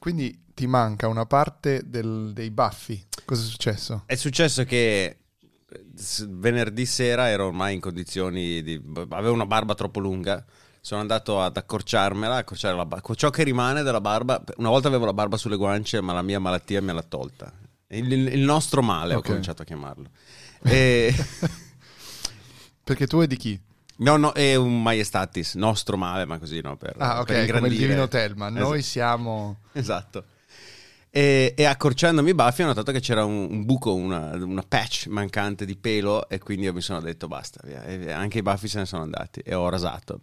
Quindi 0.00 0.44
ti 0.54 0.66
manca 0.66 1.08
una 1.08 1.26
parte 1.26 1.82
del- 1.84 2.30
dei 2.32 2.50
baffi. 2.50 3.06
Cosa 3.26 3.42
è 3.42 3.46
successo? 3.46 4.02
È 4.06 4.14
successo 4.14 4.64
che 4.64 5.18
venerdì 6.28 6.86
sera 6.86 7.28
ero 7.28 7.46
ormai 7.46 7.74
in 7.74 7.80
condizioni 7.80 8.62
di... 8.62 8.82
avevo 9.10 9.34
una 9.34 9.44
barba 9.46 9.74
troppo 9.74 10.00
lunga. 10.00 10.42
Sono 10.80 11.02
andato 11.02 11.42
ad 11.42 11.58
accorciarmela, 11.58 12.36
accorciare 12.36 12.74
la 12.74 12.86
barba. 12.86 13.14
Ciò 13.14 13.28
che 13.28 13.42
rimane 13.42 13.82
della 13.82 14.00
barba, 14.00 14.42
una 14.56 14.70
volta 14.70 14.88
avevo 14.88 15.04
la 15.04 15.12
barba 15.12 15.36
sulle 15.36 15.56
guance, 15.56 16.00
ma 16.00 16.14
la 16.14 16.22
mia 16.22 16.40
malattia 16.40 16.80
me 16.80 16.94
l'ha 16.94 17.02
tolta. 17.02 17.52
Il, 17.88 18.10
il 18.10 18.40
nostro 18.40 18.80
male, 18.80 19.14
Ok. 19.14 19.24
ho 19.26 19.28
cominciato 19.28 19.60
a 19.60 19.64
chiamarlo. 19.66 20.08
E... 20.62 21.14
Perché 22.82 23.06
tu 23.06 23.20
è 23.20 23.26
di 23.26 23.36
chi? 23.36 23.60
No, 24.00 24.16
no, 24.16 24.32
è 24.32 24.54
un 24.54 24.82
maestatis, 24.82 25.54
nostro 25.54 25.96
male, 25.96 26.24
ma 26.24 26.38
così 26.38 26.60
no, 26.62 26.76
per, 26.76 26.94
Ah, 26.98 27.22
per 27.24 27.44
ok, 27.46 27.52
come 27.52 27.68
il. 27.68 27.76
Divino 27.76 28.08
Telma. 28.08 28.48
Noi 28.48 28.78
Esatto. 28.78 28.82
siamo... 28.82 29.56
Esatto. 29.72 30.24
E, 31.12 31.54
e 31.56 31.64
accorciandomi 31.64 32.30
i 32.30 32.34
baffi 32.34 32.62
ho 32.62 32.66
notato 32.66 32.92
che 32.92 33.00
c'era 33.00 33.24
un, 33.24 33.48
un 33.50 33.64
buco, 33.64 33.94
una, 33.94 34.30
una 34.36 34.62
patch 34.66 35.06
mancante 35.08 35.64
di 35.66 35.76
pelo 35.76 36.28
e 36.28 36.38
quindi 36.38 36.66
io 36.66 36.72
mi 36.72 36.80
sono 36.80 37.00
detto 37.00 37.26
basta, 37.26 37.60
via. 37.64 37.82
E 37.84 38.10
anche 38.12 38.38
i 38.38 38.42
baffi 38.42 38.68
se 38.68 38.78
ne 38.78 38.86
sono 38.86 39.02
andati 39.02 39.40
e 39.40 39.54
ho 39.54 39.68
rasato. 39.68 40.20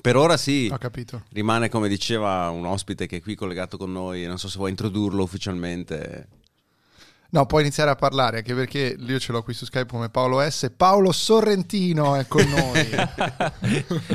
Per 0.00 0.16
ora 0.16 0.36
sì, 0.36 0.70
Ho 0.72 0.78
capito. 0.78 1.24
rimane 1.32 1.68
come 1.68 1.88
diceva 1.88 2.48
un 2.50 2.64
ospite 2.64 3.06
che 3.06 3.16
è 3.16 3.20
qui 3.20 3.34
collegato 3.34 3.76
con 3.76 3.92
noi, 3.92 4.24
non 4.26 4.38
so 4.38 4.48
se 4.48 4.56
vuoi 4.56 4.70
introdurlo 4.70 5.22
ufficialmente. 5.22 6.28
No, 7.30 7.44
puoi 7.44 7.60
iniziare 7.60 7.90
a 7.90 7.94
parlare, 7.94 8.38
anche 8.38 8.54
perché 8.54 8.96
io 8.98 9.18
ce 9.18 9.32
l'ho 9.32 9.42
qui 9.42 9.52
su 9.52 9.66
Skype 9.66 9.88
come 9.88 10.08
Paolo 10.08 10.40
S. 10.48 10.72
Paolo 10.74 11.12
Sorrentino 11.12 12.14
è 12.14 12.26
con 12.26 12.42
noi. 12.48 12.88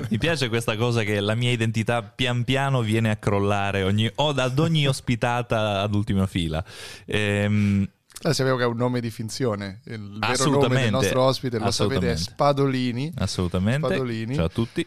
Mi 0.09 0.17
piace 0.17 0.49
questa 0.49 0.75
cosa 0.75 1.03
che 1.03 1.19
la 1.19 1.35
mia 1.35 1.51
identità 1.51 2.01
pian 2.01 2.43
piano 2.43 2.81
viene 2.81 3.11
a 3.11 3.17
crollare 3.17 3.83
ogni, 3.83 4.09
o 4.15 4.29
ad 4.29 4.57
ogni 4.57 4.87
ospitata 4.87 5.81
ad 5.81 5.93
ultima 5.93 6.25
fila. 6.25 6.63
Ehm, 7.05 7.87
Ah, 8.25 8.31
sapevo 8.31 8.55
che 8.55 8.63
è 8.63 8.67
un 8.67 8.77
nome 8.77 9.01
di 9.01 9.11
finzione. 9.11 9.81
Il 9.85 10.17
vero 10.17 10.49
nome 10.49 10.81
del 10.83 10.91
nostro 10.91 11.23
ospite, 11.23 11.59
lo 11.59 11.71
sapete, 11.71 12.11
è. 12.11 12.15
Spadolini. 12.15 13.11
assolutamente. 13.17 13.85
Spadolini. 13.87 14.35
Ciao 14.35 14.45
a 14.45 14.49
tutti. 14.49 14.85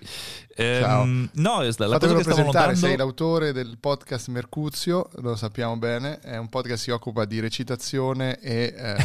Ehm, 0.57 0.81
Ciao. 0.81 1.05
No, 1.05 1.61
la 1.61 1.65
cosa 1.65 1.71
stavo 1.73 1.99
presentare, 1.99 2.45
notando... 2.45 2.77
sei 2.77 2.97
l'autore 2.97 3.53
del 3.53 3.77
podcast 3.79 4.29
Mercuzio, 4.29 5.11
lo 5.17 5.37
sappiamo 5.37 5.77
bene, 5.77 6.19
è 6.21 6.39
un 6.39 6.49
podcast 6.49 6.77
che 6.77 6.81
si 6.81 6.91
occupa 6.91 7.27
di 7.27 7.39
recitazione 7.41 8.39
e... 8.41 8.75
eh, 8.75 9.05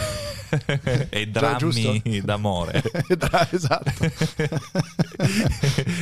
e 1.10 1.30
Già, 1.32 1.58
drammi 1.58 2.22
d'amore. 2.24 2.82
esatto. 3.52 3.92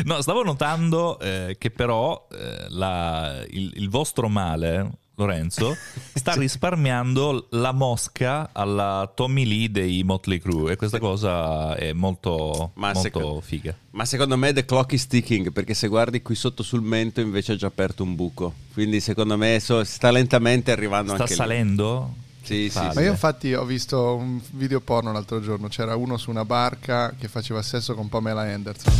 no, 0.05 0.21
stavo 0.21 0.43
notando 0.43 1.19
eh, 1.19 1.55
che 1.57 1.71
però 1.71 2.27
eh, 2.31 2.65
la- 2.69 3.43
il, 3.49 3.71
il 3.75 3.89
vostro 3.89 4.29
male, 4.29 4.98
Lorenzo, 5.19 5.75
sta 6.13 6.33
risparmiando 6.33 7.47
la 7.51 7.73
mosca 7.73 8.49
alla 8.53 9.11
Tommy 9.13 9.45
Lee 9.45 9.69
dei 9.69 10.01
Motley 10.03 10.39
Crue 10.39 10.71
e 10.71 10.75
questa 10.77 10.97
cosa 10.97 11.75
è 11.75 11.91
molto, 11.91 12.71
Ma 12.75 12.87
molto 12.87 12.99
secondo- 13.01 13.41
figa. 13.41 13.75
Ma 13.91 14.05
secondo 14.05 14.37
me 14.37 14.53
the 14.53 14.63
clock 14.63 14.93
is 14.93 15.07
ticking 15.07 15.51
perché 15.51 15.73
se 15.73 15.87
guardi 15.89 16.21
qui 16.21 16.35
sotto 16.35 16.63
sul 16.63 16.81
mento 16.81 17.19
invece 17.19 17.51
ha 17.51 17.55
già 17.57 17.67
aperto 17.67 18.03
un 18.03 18.15
buco. 18.15 18.53
Quindi 18.73 19.01
secondo 19.01 19.35
me 19.37 19.59
so- 19.59 19.83
sta 19.83 20.09
lentamente 20.09 20.71
arrivando 20.71 21.11
Sta 21.13 21.23
anche 21.23 21.33
lì. 21.33 21.37
salendo? 21.39 22.13
Sì, 22.41 22.69
sì, 22.69 22.77
Palle. 22.79 22.93
Ma 22.93 23.01
io 23.01 23.11
infatti 23.11 23.53
ho 23.53 23.65
visto 23.65 24.15
un 24.15 24.39
video 24.53 24.79
porno 24.79 25.11
l'altro 25.11 25.41
giorno, 25.41 25.67
c'era 25.67 25.95
uno 25.97 26.15
su 26.17 26.29
una 26.29 26.45
barca 26.45 27.13
che 27.19 27.27
faceva 27.27 27.61
sesso 27.61 27.93
con 27.93 28.07
Pamela 28.07 28.41
Anderson. 28.41 28.93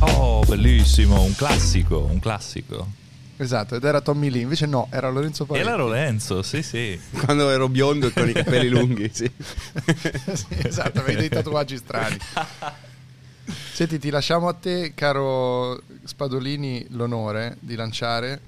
Oh, 0.00 0.40
bellissimo, 0.44 1.22
un 1.22 1.34
classico, 1.34 2.00
un 2.10 2.18
classico. 2.18 2.86
Esatto, 3.40 3.76
ed 3.76 3.84
era 3.84 4.02
Tommy 4.02 4.28
Lee, 4.28 4.42
invece 4.42 4.66
no, 4.66 4.88
era 4.90 5.08
Lorenzo 5.08 5.46
Paletti. 5.46 5.66
Era 5.66 5.74
Lorenzo, 5.74 6.42
sì, 6.42 6.62
sì. 6.62 7.00
Quando 7.24 7.48
ero 7.48 7.70
biondo 7.70 8.08
e 8.08 8.12
con 8.12 8.28
i 8.28 8.34
capelli 8.34 8.68
lunghi, 8.68 9.10
sì. 9.10 9.30
Sì, 10.34 10.46
esatto, 10.50 11.00
avevi 11.00 11.20
dei 11.20 11.30
tatuaggi 11.30 11.78
strani. 11.78 12.18
Senti, 13.72 13.98
ti 13.98 14.10
lasciamo 14.10 14.46
a 14.46 14.52
te, 14.52 14.92
caro 14.94 15.80
Spadolini, 16.04 16.84
l'onore 16.90 17.56
di 17.60 17.76
lanciare 17.76 18.40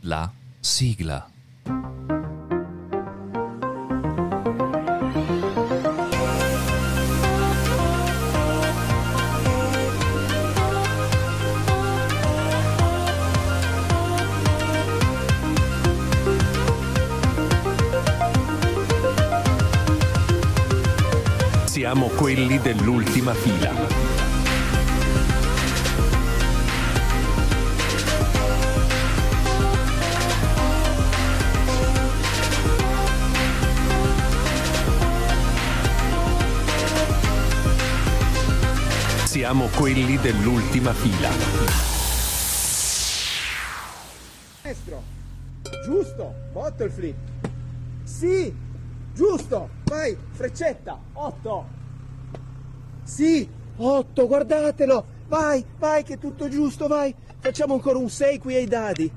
La 0.00 0.30
sigla. 0.60 1.26
Dell'ultima 22.62 23.34
fila. 23.34 24.20
Siamo 39.24 39.66
quelli 39.74 40.16
dell'ultima 40.18 40.92
fila. 40.92 41.30
Destro. 44.62 45.02
Giusto. 45.84 46.34
Bottle 46.52 46.90
flip. 46.90 47.16
Sì. 48.04 48.54
Giusto. 49.12 49.68
Vai. 49.86 50.16
Freccetta. 50.30 50.96
8. 51.14 51.81
Sì. 53.02 53.48
8. 53.76 54.26
Guardatelo. 54.26 55.04
Vai. 55.28 55.64
Vai 55.78 56.02
che 56.02 56.14
è 56.14 56.18
tutto 56.18 56.48
giusto. 56.48 56.86
Vai. 56.86 57.14
Facciamo 57.38 57.74
ancora 57.74 57.98
un 57.98 58.08
6 58.08 58.38
qui 58.38 58.54
ai 58.54 58.66
dadi. 58.66 59.10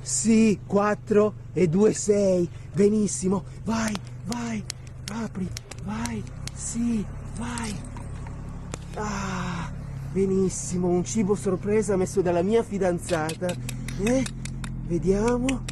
Sì. 0.00 0.60
4 0.66 1.34
e 1.52 1.68
2 1.68 1.92
6. 1.92 2.48
Benissimo. 2.72 3.44
Vai. 3.64 3.94
Vai. 4.26 4.64
Apri. 5.12 5.48
Vai. 5.84 6.22
Sì. 6.52 7.04
Vai. 7.36 7.74
Ah, 8.96 9.72
benissimo, 10.12 10.86
un 10.86 11.04
cibo 11.04 11.34
sorpresa 11.34 11.96
messo 11.96 12.22
dalla 12.22 12.42
mia 12.42 12.62
fidanzata. 12.62 13.52
Eh? 14.04 14.24
Vediamo, 14.86 15.64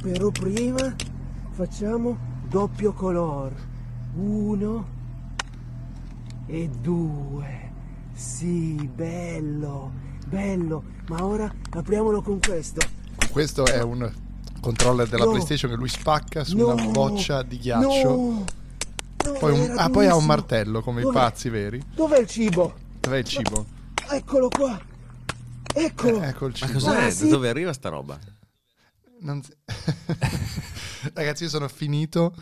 però 0.00 0.30
prima 0.30 0.94
facciamo 1.50 2.16
doppio 2.48 2.92
color. 2.92 3.52
Uno 4.14 4.96
e 6.48 6.68
due. 6.68 7.70
Sì, 8.14 8.74
bello, 8.92 9.92
bello. 10.26 10.82
Ma 11.08 11.24
ora 11.24 11.52
apriamolo 11.70 12.20
con 12.22 12.40
questo. 12.40 12.80
Questo 13.30 13.64
è 13.66 13.80
un 13.82 14.10
controller 14.60 15.08
della 15.08 15.24
No. 15.24 15.30
PlayStation 15.30 15.70
che 15.70 15.76
lui 15.76 15.88
spacca 15.88 16.42
su 16.44 16.56
No. 16.56 16.72
una 16.72 16.86
boccia 16.86 17.42
di 17.42 17.58
ghiaccio. 17.58 18.08
No. 18.08 18.44
No, 19.24 19.32
Poi 19.38 19.52
un- 19.52 19.74
ah, 19.78 19.90
poi 19.90 20.06
ha 20.06 20.14
un 20.16 20.24
martello 20.24 20.80
come 20.82 21.02
Dov'è? 21.02 21.12
i 21.16 21.20
pazzi 21.20 21.48
veri. 21.48 21.82
Dov'è 21.94 22.18
il 22.18 22.26
cibo? 22.26 22.74
Dov'è 23.00 23.18
il 23.18 23.24
cibo? 23.24 23.66
Eccolo 24.10 24.48
qua. 24.48 24.80
Eccolo. 25.74 26.22
Eh, 26.22 26.28
ecco 26.28 26.46
il 26.46 26.56
Ma 26.58 26.66
cibo. 26.66 26.72
cos'è? 26.78 27.04
Ah, 27.06 27.10
sì. 27.10 27.24
Da 27.24 27.30
dove 27.34 27.48
arriva 27.48 27.72
sta 27.72 27.88
roba? 27.90 28.18
Non 29.20 29.42
si- 29.42 29.52
Ragazzi, 31.14 31.44
io 31.44 31.48
sono 31.48 31.68
finito, 31.68 32.34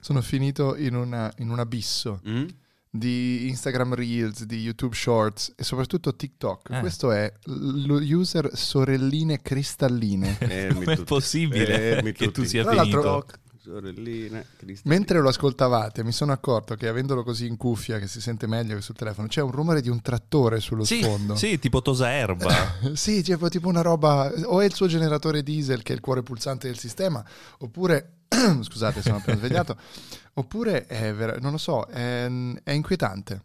sono 0.00 0.20
finito 0.20 0.76
in, 0.76 0.94
una- 0.94 1.32
in 1.38 1.50
un 1.50 1.58
abisso 1.58 2.20
Mm? 2.28 2.46
Di 2.96 3.48
Instagram 3.48 3.94
Reels, 3.94 4.44
di 4.44 4.60
YouTube 4.60 4.94
Shorts 4.94 5.54
e 5.56 5.64
soprattutto 5.64 6.14
TikTok. 6.14 6.70
Eh. 6.70 6.78
Questo 6.78 7.10
è 7.10 7.32
lo 7.46 7.96
user 7.96 8.50
sorelline 8.56 9.42
cristalline. 9.42 10.36
Com'è 10.38 10.68
tutti. 10.68 11.02
possibile 11.02 11.64
Fermi 11.66 12.12
che 12.12 12.30
tu 12.30 12.44
sia 12.44 12.62
Tra 12.62 12.74
l'altro- 12.74 13.02
finito? 13.02 13.26
Sorelline, 13.64 14.44
Cristo. 14.58 14.86
Mentre 14.90 15.20
lo 15.20 15.30
ascoltavate 15.30 16.04
mi 16.04 16.12
sono 16.12 16.32
accorto 16.32 16.74
che 16.74 16.86
avendolo 16.86 17.22
così 17.22 17.46
in 17.46 17.56
cuffia 17.56 17.98
che 17.98 18.06
si 18.06 18.20
sente 18.20 18.46
meglio 18.46 18.74
che 18.74 18.82
sul 18.82 18.94
telefono 18.94 19.26
c'è 19.26 19.40
un 19.40 19.52
rumore 19.52 19.80
di 19.80 19.88
un 19.88 20.02
trattore 20.02 20.60
sullo 20.60 20.84
Sì, 20.84 21.00
sfondo. 21.00 21.34
sì, 21.34 21.58
tipo 21.58 21.80
tosa 21.80 22.10
erba. 22.10 22.52
Sì, 22.92 23.22
poi 23.38 23.48
tipo 23.48 23.68
una 23.68 23.80
roba, 23.80 24.30
o 24.44 24.60
è 24.60 24.66
il 24.66 24.74
suo 24.74 24.86
generatore 24.86 25.42
diesel 25.42 25.82
che 25.82 25.92
è 25.92 25.94
il 25.94 26.02
cuore 26.02 26.22
pulsante 26.22 26.66
del 26.66 26.78
sistema, 26.78 27.24
oppure, 27.60 28.24
scusate, 28.60 29.00
sono 29.00 29.16
appena 29.16 29.38
svegliato, 29.38 29.78
oppure 30.34 30.84
è, 30.86 31.14
vera- 31.14 31.38
non 31.40 31.52
lo 31.52 31.58
so, 31.58 31.86
è, 31.86 32.30
è 32.62 32.70
inquietante. 32.72 33.42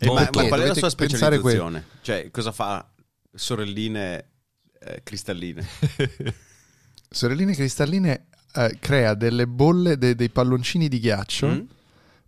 Eh, 0.00 0.06
ma, 0.06 0.28
ma 0.32 0.46
qual 0.48 0.60
è 0.60 0.66
la 0.66 0.74
sua 0.74 0.90
specializzazione? 0.90 1.86
Cioè, 2.02 2.30
cosa 2.30 2.52
fa 2.52 2.86
sorelline 3.32 4.28
eh, 4.80 5.00
cristalline? 5.02 5.66
Sorelline 7.12 7.54
cristalline 7.54 8.26
eh, 8.54 8.76
crea 8.80 9.14
delle 9.14 9.46
bolle, 9.46 9.96
de- 9.98 10.14
dei 10.14 10.28
palloncini 10.30 10.88
di 10.88 10.98
ghiaccio, 11.00 11.46
Mm? 11.48 11.60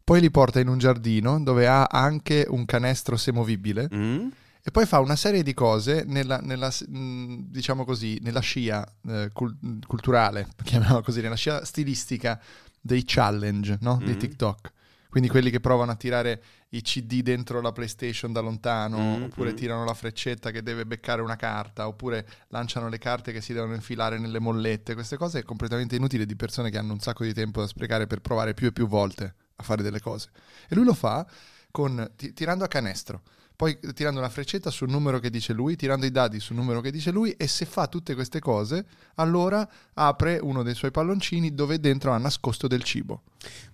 poi 0.05 0.21
li 0.21 0.31
porta 0.31 0.61
in 0.61 0.69
un 0.69 0.79
giardino 0.79 1.41
dove 1.43 1.67
ha 1.67 1.85
anche 1.85 2.45
un 2.49 2.65
canestro 2.65 3.17
semovibile 3.17 3.89
Mm? 3.93 4.29
E 4.65 4.71
poi 4.71 4.87
fa 4.87 5.01
una 5.01 5.17
serie 5.17 5.43
di 5.43 5.55
cose 5.55 6.05
nella, 6.07 6.39
nella, 6.39 6.69
mh, 6.69 7.51
diciamo 7.51 7.85
così, 7.85 8.21
nella 8.23 8.39
scia 8.39 8.87
eh, 9.09 9.31
cul- 9.33 9.57
culturale, 9.89 10.47
chiamiamola 10.63 11.03
così, 11.03 11.21
nella 11.21 11.35
scia 11.35 11.65
stilistica 11.65 12.41
dei 12.81 13.03
challenge, 13.05 13.79
no? 13.81 13.99
Dei 14.01 14.13
Mhm. 14.15 14.19
TikTok. 14.21 14.73
Quindi 15.13 15.29
quelli 15.29 15.51
che 15.51 15.61
provano 15.61 15.91
a 15.91 15.95
tirare 15.95 16.43
i 16.71 16.81
CD 16.81 17.21
dentro 17.21 17.61
la 17.61 17.71
PlayStation 17.71 18.33
da 18.33 18.41
lontano, 18.41 18.97
Mhm. 18.97 19.23
oppure 19.25 19.53
tirano 19.53 19.85
la 19.85 19.93
freccetta 19.93 20.51
che 20.51 20.63
deve 20.63 20.87
beccare 20.87 21.21
una 21.21 21.37
carta, 21.37 21.87
oppure 21.87 22.27
lanciano 22.49 22.89
le 22.89 22.97
carte 22.97 23.31
che 23.31 23.43
si 23.43 23.53
devono 23.53 23.75
infilare 23.75 24.19
nelle 24.19 24.39
mollette. 24.39 24.95
Queste 24.95 25.19
cose 25.19 25.41
è 25.41 25.43
completamente 25.43 25.97
inutile 25.97 26.25
di 26.25 26.35
persone 26.35 26.71
che 26.71 26.79
hanno 26.79 26.95
un 26.95 27.01
sacco 27.01 27.25
di 27.25 27.35
tempo 27.35 27.61
da 27.61 27.67
sprecare 27.67 28.07
per 28.07 28.21
provare 28.23 28.55
più 28.55 28.69
e 28.69 28.73
più 28.73 28.87
volte 28.89 29.35
a 29.57 29.63
fare 29.63 29.83
delle 29.83 30.01
cose. 30.01 30.31
E 30.67 30.75
lui 30.75 30.87
lo 30.87 30.95
fa 30.95 31.27
con, 31.71 32.11
ti- 32.17 32.33
tirando 32.33 32.65
a 32.65 32.69
canestro, 32.69 33.21
poi 33.55 33.79
tirando 33.93 34.19
una 34.19 34.31
freccetta 34.31 34.71
sul 34.71 34.89
numero 34.89 35.19
che 35.19 35.29
dice 35.29 35.53
lui, 35.53 35.77
tirando 35.77 36.07
i 36.07 36.11
dadi 36.11 36.41
sul 36.41 36.57
numero 36.57 36.81
che 36.81 36.91
dice 36.91 37.11
lui 37.11 37.33
e 37.33 37.49
se 37.49 37.67
fa 37.67 37.87
tutte 37.87 38.15
queste 38.15 38.41
cose, 38.41 38.87
allora 39.17 39.69
apre 39.93 40.39
uno 40.41 40.63
dei 40.63 40.75
suoi 40.75 40.91
palloncini 40.91 41.55
dove 41.55 41.79
dentro 41.81 42.13
ha 42.13 42.17
nascosto 42.19 42.67
del 42.67 42.83
cibo. 42.83 43.25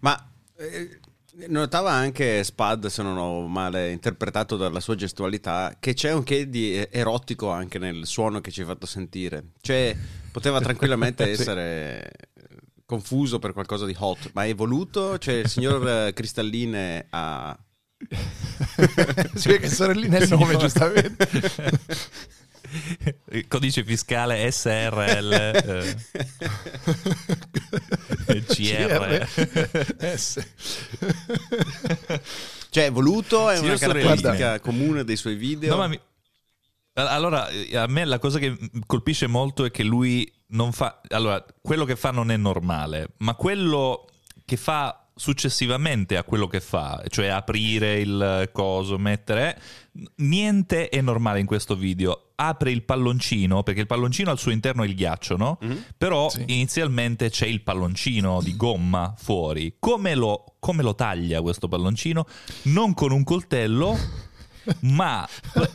Ma 0.00 0.32
eh, 0.56 0.98
notava 1.46 1.92
anche 1.92 2.42
Spad, 2.42 2.86
se 2.86 3.02
non 3.02 3.16
ho 3.16 3.46
male 3.46 3.90
interpretato 3.90 4.56
dalla 4.56 4.80
sua 4.80 4.96
gestualità, 4.96 5.76
che 5.78 5.94
c'è 5.94 6.12
un 6.12 6.24
che 6.24 6.48
di 6.48 6.86
erotico 6.90 7.50
anche 7.50 7.78
nel 7.78 8.06
suono 8.06 8.40
che 8.40 8.50
ci 8.50 8.60
hai 8.60 8.66
fatto 8.66 8.86
sentire. 8.86 9.52
Cioè, 9.60 9.96
poteva 10.32 10.60
tranquillamente 10.60 11.24
Sì. 11.34 11.40
essere 11.40 12.10
confuso 12.84 13.38
per 13.38 13.52
qualcosa 13.52 13.84
di 13.86 13.94
hot, 13.96 14.30
ma 14.32 14.44
è 14.44 14.54
voluto? 14.54 15.18
Cioè, 15.18 15.34
il 15.34 15.48
signor 15.48 16.12
Cristalline 16.12 17.06
ha... 17.10 17.56
si 19.34 19.48
vede 19.48 19.60
che 19.60 19.68
sorellina 19.68 20.18
è 20.18 20.22
il 20.22 20.28
nome, 20.30 20.56
giustamente. 20.56 21.28
Il 23.30 23.46
Codice 23.48 23.84
fiscale 23.84 24.50
SRL 24.50 25.32
eh, 25.32 25.96
CR. 28.64 30.16
S. 30.16 30.46
Cioè, 32.70 32.84
è 32.84 32.92
voluto, 32.92 33.48
è 33.48 33.56
Signor 33.56 33.70
una 33.70 33.78
caratteristica 33.78 34.60
comune 34.60 35.04
dei 35.04 35.16
suoi 35.16 35.36
video. 35.36 35.70
No, 35.70 35.76
ma 35.78 35.88
mi- 35.88 36.00
Allora, 36.94 37.48
eh, 37.48 37.76
a 37.76 37.86
me 37.86 38.04
la 38.04 38.18
cosa 38.18 38.38
che 38.38 38.56
colpisce 38.86 39.26
molto 39.26 39.64
è 39.64 39.70
che 39.70 39.82
lui 39.82 40.30
non 40.48 40.72
fa... 40.72 41.00
Allora, 41.08 41.44
quello 41.60 41.84
che 41.84 41.96
fa 41.96 42.10
non 42.10 42.30
è 42.30 42.36
normale, 42.36 43.10
ma 43.18 43.34
quello 43.34 44.06
che 44.44 44.56
fa 44.56 45.08
successivamente 45.14 46.16
a 46.16 46.24
quello 46.24 46.46
che 46.46 46.60
fa, 46.60 47.02
cioè 47.08 47.28
aprire 47.28 48.00
il 48.00 48.50
coso, 48.52 48.98
mettere... 48.98 49.60
Niente 50.16 50.90
è 50.90 51.00
normale 51.00 51.40
in 51.40 51.46
questo 51.46 51.74
video. 51.74 52.27
Apre 52.40 52.70
il 52.70 52.84
palloncino, 52.84 53.64
perché 53.64 53.80
il 53.80 53.86
palloncino 53.88 54.30
al 54.30 54.38
suo 54.38 54.52
interno 54.52 54.84
è 54.84 54.86
il 54.86 54.94
ghiaccio, 54.94 55.36
no? 55.36 55.58
Mhm. 55.60 55.84
Però 55.98 56.28
Sì. 56.28 56.44
inizialmente 56.46 57.30
c'è 57.30 57.46
il 57.46 57.62
palloncino 57.62 58.40
di 58.40 58.54
gomma 58.54 59.12
fuori. 59.18 59.74
Come 59.80 60.14
lo, 60.14 60.44
come 60.60 60.84
lo 60.84 60.94
taglia 60.94 61.40
questo 61.42 61.66
palloncino? 61.66 62.26
Non 62.64 62.94
con 62.94 63.10
un 63.10 63.24
coltello, 63.24 63.98
ma 64.82 65.28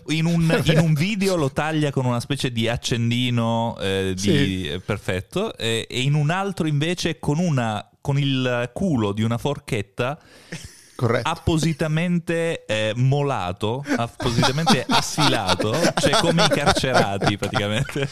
in 0.08 0.26
un, 0.26 0.62
in 0.66 0.80
un 0.80 0.94
video 0.94 1.36
lo 1.36 1.52
taglia 1.52 1.92
con 1.92 2.06
una 2.06 2.22
specie 2.22 2.50
di 2.52 2.70
accendino 2.70 3.76
eh, 3.82 4.14
di- 4.16 4.22
Sì. 4.22 4.68
eh, 4.70 4.80
perfetto 4.80 5.58
e, 5.58 5.86
e 5.90 6.00
in 6.02 6.14
un 6.14 6.30
altro 6.30 6.66
invece 6.68 7.20
con, 7.20 7.40
una, 7.40 7.86
con 8.00 8.18
il 8.18 8.70
culo 8.74 9.12
di 9.12 9.24
una 9.24 9.38
forchetta 9.38 10.18
Corretto. 10.96 11.28
appositamente 11.28 12.66
eh, 12.66 12.94
molato, 12.96 13.84
appositamente 13.98 14.86
affilato, 14.90 15.74
cioè 15.96 16.12
come 16.20 16.46
i 16.46 16.50
carcerati 16.50 17.38
praticamente. 17.38 18.08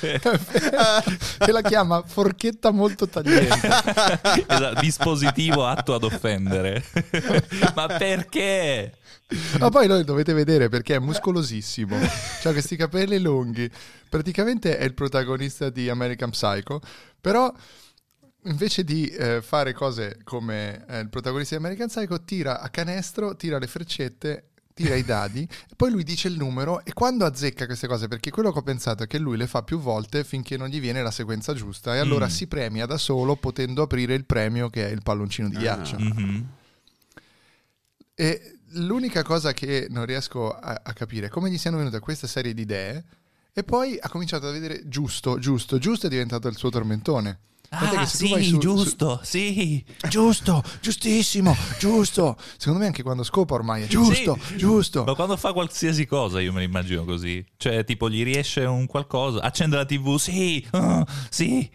e 1.40 1.52
la 1.52 1.62
chiama 1.62 2.04
forchetta 2.06 2.72
molto 2.72 3.08
tagliente. 3.08 3.70
Esatto, 4.52 4.80
dispositivo 4.82 5.66
atto 5.66 5.94
ad 5.94 6.04
offendere. 6.04 6.84
Ma 7.76 7.88
perché? 7.88 8.94
Ma 9.60 9.70
poi 9.70 9.88
lo 9.88 10.04
dovete 10.04 10.34
vedere 10.34 10.68
perché 10.70 10.96
è 10.96 11.00
muscolosissimo. 11.00 11.98
Ha 11.98 12.52
questi 12.52 12.76
capelli 12.76 13.20
lunghi. 13.20 13.70
Praticamente 14.10 14.78
è 14.78 14.84
il 14.84 14.94
protagonista 14.94 15.70
di 15.70 15.90
American 15.90 16.32
Psycho. 16.32 16.82
Però 17.20 17.52
invece 18.44 18.84
di 18.84 19.08
eh, 19.08 19.42
fare 19.42 19.74
cose 19.74 20.20
come 20.24 20.86
eh, 20.88 21.00
il 21.00 21.10
protagonista 21.10 21.56
di 21.56 21.64
American 21.64 21.88
Psycho, 21.88 22.24
tira 22.24 22.60
a 22.62 22.70
canestro, 22.70 23.36
tira 23.36 23.58
le 23.60 23.68
freccette. 23.68 24.46
Tira 24.74 24.96
i 24.96 25.04
dadi 25.04 25.44
e 25.70 25.76
poi 25.76 25.92
lui 25.92 26.04
dice 26.04 26.30
il 26.30 26.38
numero 26.38 26.84
e 26.86 26.94
quando 26.94 27.26
azzecca 27.26 27.66
queste 27.66 27.88
cose, 27.88 28.08
perché 28.08 28.32
quello 28.32 28.54
che 28.54 28.60
ho 28.60 28.64
pensato 28.64 29.04
è 29.04 29.08
che 29.08 29.18
lui 29.20 29.36
le 29.36 29.46
fa 29.46 29.64
più 29.64 29.78
volte 29.80 30.24
finché 30.24 30.56
non 30.56 30.70
gli 30.70 30.80
viene 30.80 31.04
la 31.04 31.12
sequenza 31.12 31.54
giusta 31.54 31.94
e 31.94 32.00
allora 32.00 32.26
Mm. 32.28 32.30
si 32.30 32.48
premia 32.48 32.86
da 32.86 32.98
solo 32.98 33.36
potendo 33.36 33.82
aprire 33.82 34.14
il 34.14 34.24
premio 34.26 34.70
che 34.70 34.88
è 34.88 34.90
il 34.92 35.02
palloncino 35.04 35.50
di 35.50 35.58
Ah. 35.58 35.60
ghiaccio. 35.60 36.00
Mhm. 36.00 36.48
E 38.16 38.60
l'unica 38.76 39.24
cosa 39.24 39.52
che 39.54 39.88
non 39.90 40.06
riesco 40.06 40.52
a, 40.54 40.80
a 40.84 40.94
capire 40.94 41.28
è 41.28 41.30
come 41.30 41.50
gli 41.52 41.58
siano 41.58 41.78
venute 41.78 42.00
questa 42.00 42.28
serie 42.28 42.54
di 42.54 42.62
idee 42.62 43.04
e 43.52 43.64
poi 43.64 43.98
ha 44.00 44.08
cominciato 44.10 44.48
a 44.48 44.52
vedere 44.52 44.88
giusto, 44.88 45.38
giusto, 45.38 45.78
giusto 45.80 46.08
è 46.08 46.10
diventato 46.10 46.48
il 46.48 46.56
suo 46.56 46.70
tormentone. 46.70 47.40
Ah, 47.74 48.06
sì, 48.06 48.28
su- 48.44 48.58
giusto, 48.58 49.22
sì. 49.24 49.82
su- 50.02 50.08
giusto, 50.10 50.62
giustissimo, 50.82 51.56
giusto. 51.80 52.36
Secondo 52.58 52.80
me 52.80 52.86
anche 52.88 53.02
quando 53.02 53.24
scopa 53.24 53.54
ormai 53.54 53.84
è 53.84 53.88
giusto, 53.88 54.38
Sì. 54.44 54.58
giusto. 54.58 55.06
Ma 55.06 55.16
quando 55.16 55.38
fa 55.38 55.54
qualsiasi 55.54 56.06
cosa 56.06 56.42
io 56.42 56.52
me 56.52 56.60
l'immagino 56.60 57.06
così. 57.06 57.44
Cioè, 57.56 57.86
tipo, 57.86 58.10
gli 58.10 58.24
riesce 58.26 58.66
un 58.66 58.86
qualcosa, 58.88 59.40
accende 59.42 59.78
la 59.78 59.86
tv, 59.86 60.18
sì, 60.18 60.68
ah, 60.72 61.06
sì, 61.30 61.70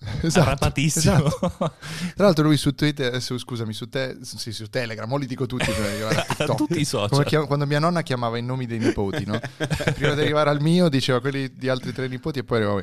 Esatto, 0.22 0.72
esatto. 0.76 1.38
Tra 2.14 2.24
l'altro 2.24 2.44
lui 2.44 2.56
su 2.56 2.72
Twitter, 2.74 3.20
su- 3.20 3.36
scusami, 3.36 3.72
su, 3.72 3.88
te, 3.88 4.18
sì, 4.22 4.52
su 4.52 4.68
Telegram, 4.70 5.14
li 5.18 5.26
dico 5.26 5.46
tutti 5.46 5.66
di 5.66 5.72
arrivare 5.72 6.14
a 6.14 6.22
TikTok. 6.22 6.56
Tutti 6.56 6.78
i 6.80 6.84
social. 6.84 7.10
Come 7.10 7.24
chiam- 7.24 7.46
quando 7.48 7.66
mia 7.66 7.80
nonna 7.80 8.02
chiamava 8.02 8.38
i 8.38 8.42
nomi 8.42 8.66
dei 8.66 8.78
nipoti, 8.78 9.24
no? 9.26 9.38
Prima 9.94 10.14
di 10.14 10.20
arrivare 10.20 10.48
al 10.48 10.60
mio 10.62 10.88
diceva 10.88 11.20
quelli 11.20 11.52
di 11.56 11.68
altri 11.68 11.92
tre 11.92 12.06
nipoti 12.06 12.38
e 12.38 12.44
poi 12.44 12.58
arrivava. 12.58 12.82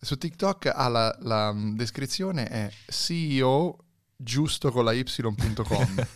Su 0.00 0.16
TikTok 0.16 0.70
ha 0.72 0.88
la, 0.88 1.16
la, 1.22 1.52
mm, 1.52 1.74
descrizione 1.76 2.46
è 2.46 2.70
CEO 2.86 3.76
giusto 4.16 4.70
con 4.70 4.84
la 4.84 4.92
y.com. 4.92 6.06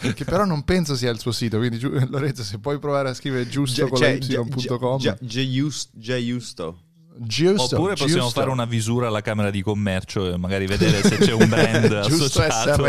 che 0.14 0.24
però 0.24 0.44
non 0.44 0.62
penso 0.64 0.94
sia 0.94 1.10
il 1.10 1.18
suo 1.18 1.32
sito, 1.32 1.58
quindi 1.58 1.78
giu- 1.78 1.92
Lorenzo 2.10 2.42
se 2.42 2.58
puoi 2.58 2.78
provare 2.78 3.08
a 3.10 3.14
scrivere 3.14 3.48
giusto 3.48 3.88
con 3.88 4.00
la 4.00 4.10
y.com. 4.10 5.16
Giusto. 5.20 6.78
Giusto, 7.22 7.76
Oppure 7.76 7.96
possiamo 7.96 8.22
giusto. 8.22 8.40
fare 8.40 8.50
una 8.50 8.64
visura 8.64 9.08
alla 9.08 9.20
Camera 9.20 9.50
di 9.50 9.62
Commercio 9.62 10.32
e 10.32 10.36
magari 10.38 10.66
vedere 10.66 11.02
se 11.02 11.16
c'è 11.18 11.32
un 11.32 11.48
brand 11.50 12.00
Giusto 12.06 12.40
associato. 12.40 12.82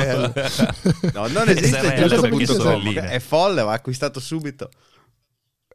No, 1.14 1.28
non 1.28 1.50
esiste 1.50 1.80
SRL 1.80 1.98
giusto 1.98 2.22
perché 2.22 2.30
punto 2.30 2.54
sono 2.54 2.72
com. 2.74 2.82
linee. 2.82 3.10
È 3.10 3.20
folle, 3.20 3.62
va 3.62 3.74
acquistato 3.74 4.20
subito. 4.20 4.70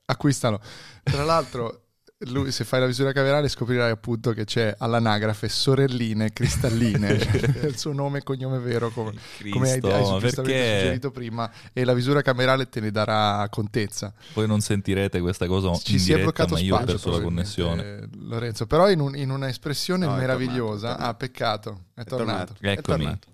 acquistano. 0.06 0.60
Tra 1.02 1.24
l'altro, 1.24 1.85
lui, 2.20 2.50
se 2.50 2.64
fai 2.64 2.80
la 2.80 2.86
visura 2.86 3.12
camerale 3.12 3.46
scoprirai 3.46 3.90
appunto 3.90 4.32
che 4.32 4.44
c'è 4.46 4.74
all'anagrafe 4.78 5.48
sorelline 5.50 6.32
cristalline, 6.32 7.18
cioè 7.20 7.66
il 7.66 7.76
suo 7.76 7.92
nome 7.92 8.18
e 8.18 8.22
cognome 8.22 8.58
vero 8.58 8.88
come, 8.88 9.12
come 9.50 9.70
hai, 9.70 9.80
Cristo, 9.80 9.94
hai 10.14 10.20
perché? 10.20 10.32
suggerito 10.32 11.10
prima 11.10 11.50
e 11.74 11.84
la 11.84 11.92
visura 11.92 12.22
camerale 12.22 12.70
te 12.70 12.80
ne 12.80 12.90
darà 12.90 13.46
contezza. 13.50 14.14
Poi 14.32 14.46
non 14.46 14.60
sentirete 14.60 15.20
questa 15.20 15.46
cosa 15.46 15.74
Ci 15.74 15.92
in 15.92 15.98
si 15.98 16.12
è 16.12 16.14
diretta, 16.16 16.22
bloccato 16.22 16.54
ma 16.54 16.60
io 16.60 16.74
ho 16.74 16.76
spazio 16.78 16.94
perso 16.94 17.10
la 17.18 17.22
connessione. 17.22 18.08
Lorenzo, 18.18 18.66
però 18.66 18.88
in, 18.90 19.00
un- 19.00 19.14
in 19.16 19.28
una 19.30 19.48
espressione 19.48 20.06
No, 20.06 20.16
è 20.16 20.18
meravigliosa. 20.18 20.94
tornato, 20.96 20.96
è 20.96 20.96
tornato. 20.96 21.10
Ah, 21.10 21.14
peccato, 21.14 21.80
è, 21.94 22.00
È 22.00 22.04
tornato. 22.04 22.54
tornato. 22.54 22.54
È 22.60 22.68
Eccomi. 22.70 22.96
tornato. 23.04 23.28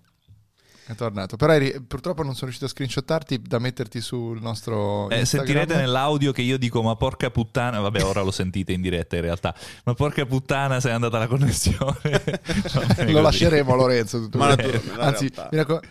È 0.85 0.95
tornato. 0.95 1.37
Però 1.37 1.53
eri- 1.53 1.81
purtroppo 1.81 2.23
non 2.23 2.33
sono 2.33 2.47
riuscito 2.51 2.67
a 2.67 2.69
screenshottarti 2.69 3.41
da 3.43 3.59
metterti 3.59 4.01
sul 4.01 4.41
nostro 4.43 5.09
Eh, 5.11 5.25
sentirete 5.25 5.77
nell'audio 5.77 6.33
che 6.33 6.43
io 6.43 6.59
dico 6.59 6.83
ma 6.83 6.97
porca 6.97 7.31
puttana, 7.31 7.79
vabbè 7.81 8.03
ora 8.05 8.21
lo 8.23 8.31
sentite 8.33 8.73
in 8.73 8.81
diretta 8.81 9.15
in 9.17 9.23
realtà, 9.23 9.55
ma 9.85 9.95
porca 9.95 10.27
puttana 10.27 10.81
se 10.81 10.89
è 10.89 10.93
andata 10.93 11.19
la 11.19 11.27
connessione. 11.29 12.01
Lo 12.03 13.05
così. 13.05 13.13
lasceremo 13.13 13.73
a 13.73 13.77
Lorenzo. 13.77 14.19
tutto 14.21 14.39
Ma 14.39 14.55
nella 14.55 14.81
Anzi, 14.99 15.31
mi 15.51 15.57
raccom- 15.57 15.85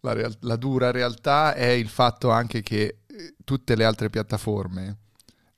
la, 0.00 0.12
real- 0.12 0.36
la 0.40 0.56
dura 0.56 0.90
realtà 0.90 1.54
è 1.54 1.68
il 1.68 1.88
fatto 1.88 2.30
anche 2.30 2.62
che 2.62 2.98
eh, 3.06 3.34
tutte 3.44 3.74
le 3.76 3.84
altre 3.84 4.10
piattaforme 4.10 4.98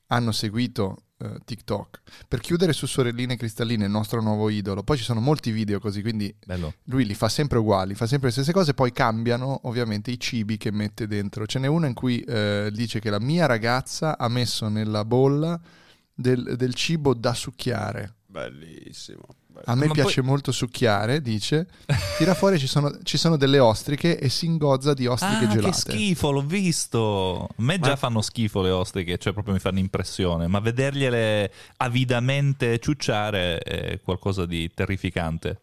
hanno 0.07 0.31
seguito 0.31 0.97
eh, 1.19 1.39
TikTok 1.43 2.01
per 2.27 2.39
chiudere 2.39 2.73
su 2.73 2.85
Sorelline 2.85 3.37
Cristalline, 3.37 3.85
il 3.85 3.91
nostro 3.91 4.21
nuovo 4.21 4.49
idolo. 4.49 4.83
Poi 4.83 4.97
ci 4.97 5.03
sono 5.03 5.19
molti 5.19 5.51
video 5.51 5.79
così, 5.79 6.01
quindi 6.01 6.33
Bello. 6.45 6.75
lui 6.85 7.05
li 7.05 7.15
fa 7.15 7.29
sempre 7.29 7.57
uguali, 7.57 7.95
fa 7.95 8.05
sempre 8.05 8.27
le 8.27 8.33
stesse 8.33 8.51
cose, 8.51 8.73
poi 8.73 8.91
cambiano 8.91 9.61
ovviamente 9.63 10.11
i 10.11 10.19
cibi 10.19 10.57
che 10.57 10.71
mette 10.71 11.07
dentro. 11.07 11.45
Ce 11.45 11.59
n'è 11.59 11.67
uno 11.67 11.87
in 11.87 11.93
cui 11.93 12.19
eh, 12.21 12.69
dice 12.71 12.99
che 12.99 13.09
la 13.09 13.19
mia 13.19 13.45
ragazza 13.45 14.17
ha 14.17 14.27
messo 14.27 14.67
nella 14.67 15.05
bolla 15.05 15.59
del, 16.13 16.55
del 16.55 16.73
cibo 16.73 17.13
da 17.13 17.33
succhiare. 17.33 18.15
Bellissimo. 18.25 19.25
A 19.65 19.75
me 19.75 19.87
Ma 19.87 19.93
piace 19.93 20.21
molto 20.21 20.51
succhiare, 20.51 21.21
dice. 21.21 21.67
Tira 22.17 22.33
fuori, 22.33 22.57
ci 22.59 22.67
sono, 22.67 22.91
ci 23.03 23.17
sono 23.17 23.37
delle 23.37 23.59
ostriche 23.59 24.17
e 24.19 24.29
si 24.29 24.45
ingozza 24.45 24.93
di 24.93 25.05
ostriche 25.07 25.45
Ah, 25.45 25.47
che 25.47 25.53
gelate. 25.55 25.73
schifo, 25.91 26.31
l'ho 26.31 26.41
visto. 26.45 27.43
A 27.43 27.53
me 27.57 27.79
già 27.79 27.89
Ma- 27.91 27.95
fanno 27.95 28.21
schifo 28.21 28.61
le 28.61 28.69
ostriche, 28.71 29.17
cioè 29.17 29.33
proprio 29.33 29.53
mi 29.53 29.59
fanno 29.59 29.79
impressione, 29.79 30.47
ma 30.47 30.59
vedergliele 30.59 31.51
avidamente 31.77 32.79
ciucciare 32.79 33.57
è 33.59 33.99
qualcosa 34.01 34.45
di 34.45 34.69
terrificante. 34.73 35.59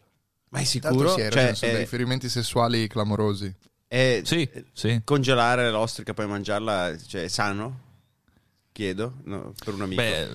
Ma 0.49 0.59
è 0.59 0.63
sicuro? 0.63 1.09
sì, 1.15 1.27
Cioè, 1.29 1.53
sono 1.55 1.71
dei 1.71 1.79
è, 1.81 1.83
riferimenti 1.83 2.29
sessuali 2.29 2.87
clamorosi. 2.87 3.53
è- 3.87 4.21
Sì, 4.23 4.49
sì. 4.73 5.01
congelare 5.03 5.69
l'ostrica 5.71 6.13
poi 6.13 6.27
mangiarla, 6.27 6.95
cioè, 6.97 7.23
è 7.23 7.27
sano? 7.27 7.79
Chiedo, 8.71 9.13
no, 9.23 9.53
per 9.63 9.73
un 9.73 9.81
amico. 9.83 10.01
Beh, 10.01 10.27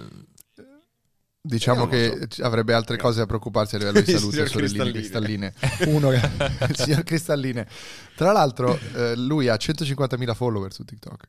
Diciamo 1.42 1.86
che 1.86 2.26
c- 2.28 2.40
avrebbe 2.40 2.74
altre 2.74 2.98
cose 2.98 3.22
a 3.22 3.26
preoccuparsi 3.26 3.76
a 3.76 3.78
livello 3.78 4.00
di 4.00 4.12
salute, 4.12 4.46
sorelline 4.46 4.90
Cristalline. 4.90 5.52
cristalline. 5.54 5.96
Uno, 5.96 6.12
il 6.68 6.76
signor 6.76 7.02
Cristalline. 7.02 7.66
Tra 8.14 8.32
l'altro, 8.32 8.78
eh, 8.94 9.16
lui 9.16 9.48
ha 9.48 9.54
150.000 9.54 10.34
follower 10.34 10.72
su 10.72 10.84
TikTok. 10.84 11.28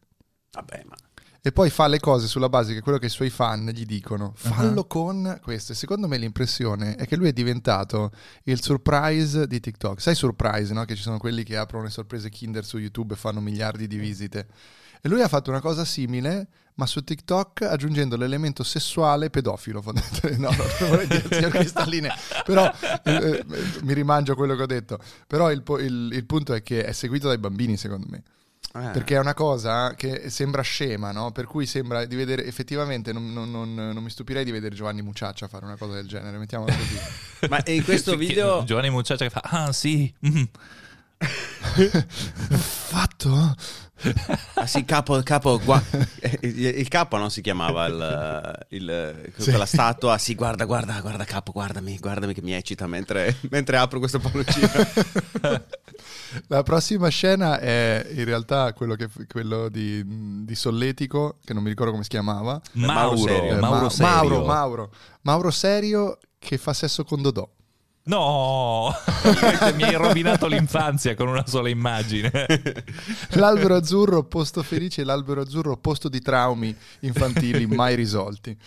Vabbè, 0.51 0.83
ma... 0.85 0.95
E 1.43 1.51
poi 1.51 1.71
fa 1.71 1.87
le 1.87 1.99
cose 1.99 2.27
sulla 2.27 2.49
base 2.49 2.71
che 2.73 2.81
quello 2.81 2.99
che 2.99 3.07
i 3.07 3.09
suoi 3.09 3.31
fan 3.31 3.65
gli 3.73 3.83
dicono. 3.85 4.31
Fallo 4.35 4.81
Uh-huh. 4.81 4.87
con 4.87 5.39
questo. 5.41 5.71
E 5.71 5.75
secondo 5.75 6.07
me 6.07 6.17
l'impressione 6.17 6.93
è 6.95 7.07
che 7.07 7.15
lui 7.15 7.29
è 7.29 7.33
diventato 7.33 8.11
il 8.43 8.61
surprise 8.61 9.47
di 9.47 9.59
TikTok. 9.59 9.99
Sai 9.99 10.13
surprise, 10.13 10.71
no? 10.71 10.85
Che 10.85 10.95
ci 10.95 11.01
sono 11.01 11.17
quelli 11.17 11.43
che 11.43 11.57
aprono 11.57 11.85
le 11.85 11.89
sorprese 11.89 12.29
Kinder 12.29 12.63
su 12.63 12.77
YouTube 12.77 13.15
e 13.15 13.17
fanno 13.17 13.39
miliardi 13.41 13.87
di 13.87 13.97
visite. 13.97 14.47
E 15.01 15.09
lui 15.09 15.23
ha 15.23 15.27
fatto 15.27 15.49
una 15.49 15.61
cosa 15.61 15.83
simile, 15.83 16.47
ma 16.75 16.85
su 16.85 17.03
TikTok 17.03 17.63
aggiungendo 17.63 18.15
l'elemento 18.17 18.61
sessuale 18.63 19.31
pedofilo. 19.31 19.81
No, 19.83 19.93
no, 20.37 20.55
non 20.79 20.89
vorrei 20.89 21.07
dire 21.07 21.25
signor 21.27 21.49
Cristalline, 21.49 22.09
però 22.45 22.71
eh, 23.03 23.11
eh, 23.11 23.45
mi 23.81 23.93
rimangio 23.93 24.35
quello 24.35 24.55
che 24.55 24.61
ho 24.61 24.67
detto. 24.67 24.99
Però 25.25 25.51
il, 25.51 25.63
il- 25.79 26.11
il 26.13 26.25
punto 26.27 26.53
è 26.53 26.61
che 26.61 26.85
è 26.85 26.91
seguito 26.91 27.27
dai 27.29 27.39
bambini, 27.39 27.77
secondo 27.77 28.05
me. 28.11 28.21
Eh. 28.73 28.89
Perché 28.91 29.15
è 29.15 29.19
una 29.19 29.33
cosa 29.33 29.95
che 29.95 30.29
sembra 30.29 30.61
scema, 30.61 31.11
no? 31.11 31.31
Per 31.31 31.45
cui 31.45 31.65
sembra 31.65 32.05
di 32.05 32.15
vedere 32.15 32.45
effettivamente. 32.45 33.11
Non, 33.11 33.33
non- 33.33 33.51
non- 33.51 33.73
non 33.73 34.03
mi 34.03 34.09
stupirei 34.09 34.45
di 34.45 34.51
vedere 34.51 34.73
Giovanni 34.73 35.01
Mucciaccia 35.01 35.47
fare 35.47 35.65
una 35.65 35.75
cosa 35.75 35.95
del 35.95 36.07
genere. 36.07 36.37
Mettiamola 36.37 36.73
così. 36.73 36.97
Ma 37.49 37.61
in 37.65 37.83
questo 37.83 38.15
video... 38.15 38.63
Giovanni 38.63 38.89
Mucciaccia 38.89 39.25
che 39.25 39.29
fa, 39.29 39.41
ah 39.43 39.71
sì, 39.73 40.13
mm. 40.25 40.43
Fatto? 42.91 43.55
Ah 44.55 44.65
sì, 44.67 44.83
capo, 44.83 45.21
capo, 45.23 45.57
gua- 45.63 45.81
il, 46.41 46.87
capo 46.89 47.15
non 47.15 47.31
si 47.31 47.39
chiamava 47.41 47.85
il, 47.85 48.65
il- 48.69 49.31
quella 49.41 49.65
statua. 49.65 50.17
Sì, 50.17 50.35
guarda, 50.35 50.65
guarda, 50.65 50.99
guarda, 50.99 51.23
capo, 51.23 51.53
guardami, 51.53 51.97
guardami 51.99 52.33
che 52.33 52.41
mi 52.41 52.51
eccita 52.51 52.87
mentre, 52.87 53.37
mentre 53.49 53.77
apro 53.77 53.99
questo 53.99 54.19
palloncino. 54.19 54.67
La 56.47 56.63
prossima 56.63 57.07
scena 57.07 57.59
è 57.59 58.05
in 58.13 58.25
realtà 58.25 58.73
quello, 58.73 58.95
che, 58.95 59.07
quello 59.31 59.69
di, 59.69 60.03
di 60.43 60.55
Solletico, 60.55 61.37
che 61.45 61.53
non 61.53 61.63
mi 61.63 61.69
ricordo 61.69 61.91
come 61.91 62.03
si 62.03 62.09
chiamava. 62.09 62.59
Mauro, 62.73 63.15
Serio. 63.15 63.53
Eh, 63.55 63.59
Mauro 63.59 63.83
Ma- 63.83 63.89
Serio. 63.89 64.11
Mauro, 64.11 64.45
Mauro. 64.45 64.91
Mauro 65.21 65.49
Serio 65.51 66.17
che 66.37 66.57
fa 66.57 66.73
sesso 66.73 67.05
con 67.05 67.21
Dodò. 67.21 67.49
No, 68.03 68.91
mi 69.75 69.83
hai 69.83 69.93
rovinato 69.95 70.47
l'infanzia 70.47 71.13
con 71.15 71.27
una 71.27 71.45
sola 71.45 71.69
immagine. 71.69 72.31
L'albero 73.33 73.75
azzurro, 73.75 74.23
posto 74.23 74.63
felice, 74.63 75.03
l'albero 75.03 75.41
azzurro, 75.41 75.77
posto 75.77 76.09
di 76.09 76.19
traumi 76.19 76.75
infantili 77.01 77.67
mai 77.67 77.95
risolti. 77.95 78.57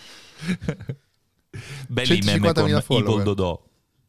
Belli 1.87 2.21
meme 2.23 2.49
150.000 2.49 2.83
con 2.85 2.97
Evil. 2.97 3.23
Dodò. 3.23 3.63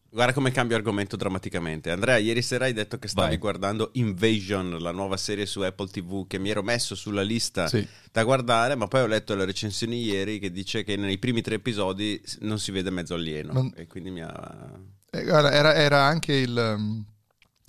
Guarda 0.08 0.32
come 0.32 0.50
cambio 0.50 0.76
argomento 0.76 1.14
drammaticamente. 1.16 1.90
Andrea, 1.90 2.16
ieri 2.16 2.40
sera 2.40 2.64
hai 2.64 2.72
detto 2.72 2.98
che 2.98 3.06
stavi 3.08 3.28
Vai. 3.30 3.38
guardando 3.38 3.90
Invasion, 3.94 4.78
la 4.80 4.90
nuova 4.92 5.16
serie 5.18 5.44
su 5.44 5.60
Apple 5.60 5.88
TV, 5.88 6.26
che 6.26 6.38
mi 6.38 6.48
ero 6.48 6.62
messo 6.62 6.94
sulla 6.94 7.20
lista 7.22 7.66
Sì. 7.68 7.86
da 8.10 8.24
guardare, 8.24 8.76
ma 8.76 8.86
poi 8.88 9.02
ho 9.02 9.06
letto 9.06 9.34
le 9.34 9.44
recensioni 9.44 10.02
ieri 10.02 10.38
che 10.38 10.50
dice 10.50 10.84
che 10.84 10.96
nei 10.96 11.18
primi 11.18 11.42
tre 11.42 11.56
episodi 11.56 12.18
non 12.40 12.58
si 12.58 12.70
vede 12.70 12.88
mezzo 12.90 13.14
alieno. 13.14 13.52
Non- 13.52 13.72
E 13.76 13.86
quindi 13.86 14.10
mi 14.10 14.22
ha... 14.22 14.70
Eh, 15.10 15.18
era, 15.26 15.74
era 15.74 16.02
anche 16.04 16.32
il, 16.34 16.74
um, 16.76 17.04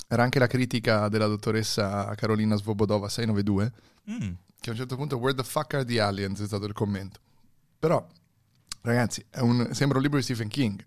era 0.08 0.24
anche 0.24 0.40
la 0.40 0.48
critica 0.48 1.08
della 1.10 1.28
dottoressa 1.28 2.14
Carolina 2.16 2.56
Svobodova 2.56 3.10
692, 3.10 3.72
Mm. 4.10 4.32
che 4.60 4.70
a 4.70 4.72
un 4.72 4.78
certo 4.78 4.96
punto 4.96 5.18
Where 5.18 5.36
the 5.36 5.44
fuck 5.44 5.74
are 5.74 5.84
the 5.86 6.00
aliens 6.00 6.42
è 6.42 6.46
stato 6.46 6.66
il 6.66 6.74
commento. 6.74 7.20
Però, 7.78 8.06
ragazzi, 8.82 9.24
è 9.30 9.40
un- 9.40 9.70
sembra 9.74 9.98
un 9.98 10.04
libro 10.04 10.18
di 10.18 10.24
Stephen 10.24 10.48
King. 10.48 10.84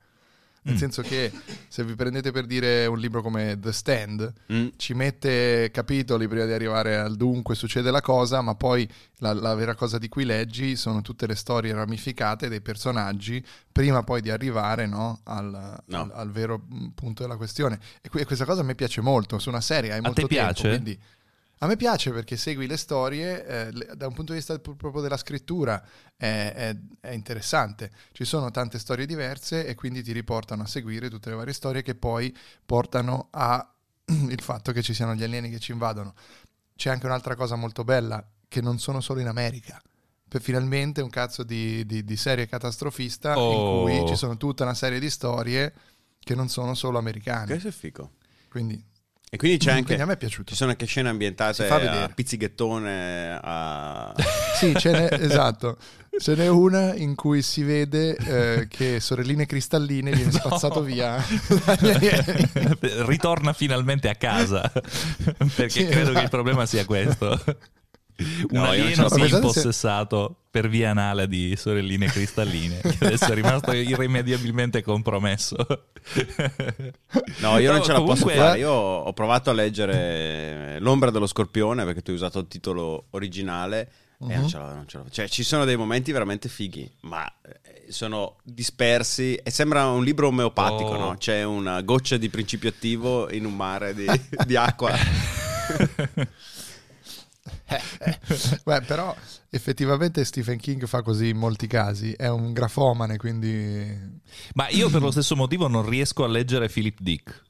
Nel 0.62 0.74
Mm. 0.74 0.78
senso 0.78 1.00
che 1.00 1.32
se 1.68 1.82
vi 1.84 1.94
prendete 1.94 2.32
per 2.32 2.44
dire 2.44 2.84
un 2.84 2.98
libro 2.98 3.22
come 3.22 3.58
The 3.58 3.72
Stand, 3.72 4.30
Mm. 4.52 4.66
ci 4.76 4.92
mette 4.92 5.70
capitoli 5.72 6.28
prima 6.28 6.44
di 6.44 6.52
arrivare 6.52 6.96
al 6.98 7.16
dunque 7.16 7.54
succede 7.54 7.90
la 7.90 8.02
cosa, 8.02 8.42
ma 8.42 8.54
poi 8.54 8.86
la, 9.20 9.32
la 9.32 9.54
vera 9.54 9.74
cosa 9.74 9.96
di 9.96 10.08
cui 10.08 10.24
leggi 10.24 10.76
sono 10.76 11.00
tutte 11.00 11.26
le 11.26 11.34
storie 11.34 11.72
ramificate 11.72 12.48
dei 12.48 12.60
personaggi 12.60 13.42
prima 13.72 14.02
poi 14.02 14.20
di 14.20 14.28
arrivare 14.30 14.86
no, 14.86 15.20
al, 15.24 15.80
No. 15.86 16.00
al- 16.02 16.10
al 16.14 16.30
vero 16.30 16.60
mm, 16.72 16.88
punto 16.88 17.22
della 17.22 17.36
questione. 17.36 17.78
E, 18.02 18.10
que- 18.10 18.26
questa 18.26 18.44
cosa 18.44 18.60
a 18.60 18.64
me 18.64 18.74
piace 18.74 19.00
molto, 19.00 19.38
su 19.38 19.48
una 19.48 19.62
serie 19.62 19.92
hai 19.92 19.98
A 19.98 20.02
molto 20.02 20.20
te 20.26 20.26
tempo, 20.28 20.44
piace? 20.52 20.68
quindi 20.68 20.98
a 21.62 21.66
me 21.66 21.76
piace 21.76 22.10
perché 22.10 22.36
segui 22.38 22.66
le 22.66 22.76
storie 22.78 23.46
eh, 23.46 23.70
le- 23.72 23.90
da 23.94 24.06
un 24.06 24.14
punto 24.14 24.32
di 24.32 24.38
vista 24.38 24.58
pr- 24.58 24.76
proprio 24.76 25.02
della 25.02 25.18
scrittura 25.18 25.82
è, 26.16 26.52
è- 26.54 26.76
è 27.00 27.10
interessante. 27.12 27.90
Ci 28.12 28.24
sono 28.24 28.50
tante 28.50 28.78
storie 28.78 29.04
diverse 29.06 29.66
e 29.66 29.74
quindi 29.74 30.02
ti 30.02 30.12
riportano 30.12 30.62
a 30.62 30.66
seguire 30.66 31.10
tutte 31.10 31.28
le 31.30 31.36
varie 31.36 31.52
storie 31.52 31.82
che 31.82 31.94
poi 31.94 32.34
portano 32.64 33.28
a 33.32 33.74
il 34.06 34.40
fatto 34.40 34.72
che 34.72 34.82
ci 34.82 34.94
siano 34.94 35.14
gli 35.14 35.22
alieni 35.22 35.50
che 35.50 35.58
ci 35.58 35.72
invadono. 35.72 36.14
C'è 36.74 36.88
anche 36.90 37.04
un'altra 37.06 37.34
cosa 37.34 37.56
molto 37.56 37.84
bella, 37.84 38.26
che 38.48 38.62
non 38.62 38.78
sono 38.78 39.00
solo 39.02 39.20
in 39.20 39.26
America. 39.28 39.80
Per 40.26 40.40
finalmente 40.40 41.02
un 41.02 41.10
cazzo 41.10 41.42
di, 41.42 41.84
di- 41.84 42.04
di 42.04 42.16
serie 42.16 42.46
catastrofista 42.48 43.38
Oh. 43.38 43.86
in 43.88 44.00
cui 44.00 44.08
ci 44.08 44.16
sono 44.16 44.36
tutta 44.38 44.62
una 44.64 44.74
serie 44.74 44.98
di 44.98 45.10
storie 45.10 45.74
che 46.20 46.34
non 46.34 46.48
sono 46.48 46.74
solo 46.74 46.96
americane. 46.98 47.46
Questo 47.46 47.68
è 47.68 47.70
figo. 47.72 48.12
Quindi, 48.48 48.82
E 49.32 49.37
quindi 49.37 49.58
c'è 49.58 49.70
anche... 49.70 49.84
quindi 49.84 50.02
a 50.02 50.06
me 50.06 50.14
è 50.14 50.16
piaciuto. 50.16 50.50
Ci 50.50 50.56
sono 50.56 50.70
anche 50.70 50.87
scene 50.87 51.08
ambientate 51.08 51.68
a 51.68 52.08
pizzighettone, 52.12 53.38
a... 53.40 54.12
Sì, 54.58 54.75
ce 54.76 54.90
n'è, 54.90 55.08
esatto. 55.20 55.76
Ce 56.18 56.34
n'è 56.34 56.49
una 56.49 56.96
in 56.96 57.14
cui 57.14 57.40
si 57.40 57.62
vede 57.62 58.16
eh, 58.16 58.66
che 58.68 58.99
sorelline 58.99 59.46
cristalline 59.46 60.10
viene 60.10 60.32
spazzato 60.34 60.82
via. 60.82 61.25
Ritorna 63.06 63.52
finalmente 63.52 64.08
a 64.08 64.16
casa. 64.16 64.68
Perché 65.54 65.68
Sì, 65.70 65.84
credo 65.84 65.94
che 65.94 66.00
esatto. 66.00 66.25
il 66.25 66.28
problema 66.28 66.66
sia 66.66 66.84
questo. 66.84 67.40
Un 68.20 68.46
No, 68.50 68.60
non 68.64 68.74
ce 68.74 68.80
alieno 68.80 69.02
la 69.02 69.08
si 69.08 69.20
è 69.20 69.34
impossessato 69.36 70.36
per 70.50 70.68
via 70.68 70.90
anale 70.90 71.28
di 71.28 71.54
sorelline 71.56 72.06
cristalline, 72.06 72.80
che 72.80 72.96
adesso 73.04 73.26
è 73.32 73.34
rimasto 73.34 73.72
irrimediabilmente 73.72 74.82
compromesso. 74.82 75.56
No, 77.38 77.58
io 77.58 77.70
non 77.70 77.78
No, 77.78 77.84
ce 77.84 77.92
la 77.92 77.98
comunque- 77.98 78.32
posso 78.32 78.36
fare. 78.36 78.58
Io 78.58 78.70
ho 78.72 79.12
provato 79.12 79.50
a 79.50 79.52
leggere 79.52 80.78
L'ombra 80.80 81.10
dello 81.10 81.26
scorpione 81.26 81.84
perché 81.84 82.02
tu 82.02 82.10
hai 82.10 82.16
usato 82.16 82.38
il 82.40 82.48
titolo 82.48 83.06
originale. 83.10 83.90
E 84.28 84.36
non 84.36 84.48
ce 84.48 84.58
la, 84.58 84.74
non 84.74 84.86
ce 84.86 84.98
la- 84.98 85.04
Cioè, 85.10 85.28
ci 85.28 85.42
sono 85.42 85.64
dei 85.64 85.76
momenti 85.76 86.12
veramente 86.12 86.48
fighi, 86.50 86.90
ma 87.02 87.24
eh, 87.26 87.90
sono 87.90 88.36
dispersi. 88.42 89.34
E 89.36 89.50
sembra 89.50 89.86
un 89.86 90.04
libro 90.04 90.26
omeopatico, 90.26 90.90
Oh. 90.90 90.98
no? 90.98 91.14
C'è 91.16 91.42
una 91.42 91.80
goccia 91.80 92.16
di 92.18 92.28
principio 92.28 92.68
attivo 92.68 93.30
in 93.32 93.46
un 93.46 93.54
mare 93.56 93.94
di, 93.94 94.04
di 94.46 94.56
acqua. 94.56 94.92
Beh, 98.64 98.80
però 98.82 99.14
effettivamente 99.50 100.24
Stephen 100.24 100.58
King 100.58 100.86
fa 100.86 101.02
così 101.02 101.28
in 101.28 101.36
molti 101.36 101.66
casi. 101.66 102.12
È 102.12 102.28
un 102.28 102.52
grafomane, 102.52 103.16
quindi... 103.16 104.18
Ma 104.54 104.68
io 104.68 104.88
per 104.90 105.02
lo 105.02 105.10
stesso 105.10 105.36
motivo 105.36 105.68
non 105.68 105.88
riesco 105.88 106.24
a 106.24 106.28
leggere 106.28 106.68
Philip 106.68 106.98
Dick. 107.00 107.42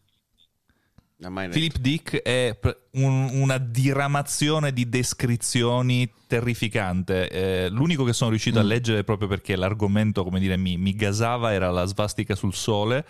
Philip 1.51 1.77
Dick 1.79 2.17
è 2.23 2.59
un- 2.93 3.29
una 3.33 3.59
diramazione 3.59 4.73
di 4.73 4.89
descrizioni 4.89 6.11
terrificante. 6.27 7.29
Eh, 7.29 7.69
l'unico 7.69 8.05
che 8.05 8.15
sono 8.15 8.31
riuscito 8.31 8.59
a 8.59 8.63
leggere 8.63 9.05
proprio 9.05 9.29
perché 9.29 9.55
l'argomento, 9.55 10.25
come 10.25 10.41
dire, 10.41 10.57
mi, 10.57 10.79
mi 10.79 10.95
gasava 10.95 11.53
era 11.53 11.71
la 11.71 11.85
svastica 11.85 12.35
sul 12.35 12.55
sole. 12.55 13.05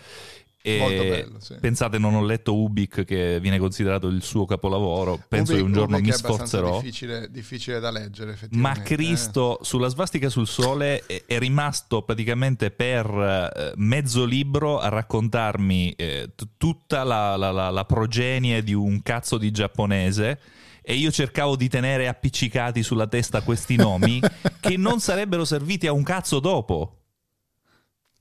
E 0.63 0.77
Molto 0.77 1.01
bello, 1.03 1.39
sì. 1.39 1.55
Pensate, 1.59 1.97
non 1.97 2.13
ho 2.13 2.23
letto 2.23 2.55
Ubik, 2.55 3.03
che 3.03 3.39
viene 3.39 3.57
considerato 3.57 4.07
il 4.07 4.21
suo 4.21 4.45
capolavoro. 4.45 5.19
Penso 5.27 5.53
Ubik- 5.53 5.57
che 5.57 5.63
un 5.63 5.73
giorno 5.73 5.95
Ubik 5.95 6.07
mi 6.07 6.13
è 6.13 6.17
sforzerò. 6.17 6.79
Difficile, 6.79 7.31
difficile 7.31 7.79
da 7.79 7.89
leggere, 7.89 8.27
Ma 8.29 8.33
effettivamente. 8.35 8.83
Cristo, 8.95 9.57
sulla 9.63 9.87
svastica 9.87 10.29
sul 10.29 10.45
sole 10.47 11.03
è, 11.07 11.23
è 11.25 11.39
rimasto 11.39 12.03
praticamente 12.03 12.69
per 12.69 13.05
eh, 13.09 13.73
mezzo 13.77 14.23
libro 14.23 14.79
a 14.79 14.89
raccontarmi 14.89 15.93
eh, 15.93 16.31
t- 16.35 16.47
tutta 16.57 17.03
la, 17.03 17.35
la- 17.37 17.51
la- 17.51 17.69
la 17.71 17.85
progenie 17.85 18.61
di 18.61 18.73
un 18.73 19.01
cazzo 19.01 19.39
di 19.39 19.49
giapponese. 19.49 20.39
E 20.83 20.93
io 20.95 21.09
cercavo 21.11 21.55
di 21.55 21.69
tenere 21.69 22.07
appiccicati 22.07 22.83
sulla 22.83 23.07
testa 23.07 23.41
questi 23.41 23.75
nomi 23.77 24.19
che 24.59 24.77
non 24.77 24.99
sarebbero 24.99 25.43
serviti 25.45 25.87
a 25.87 25.91
un 25.91 26.03
cazzo 26.03 26.39
dopo. 26.39 26.97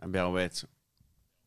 Abbiamo 0.01 0.33
pezzo. 0.33 0.67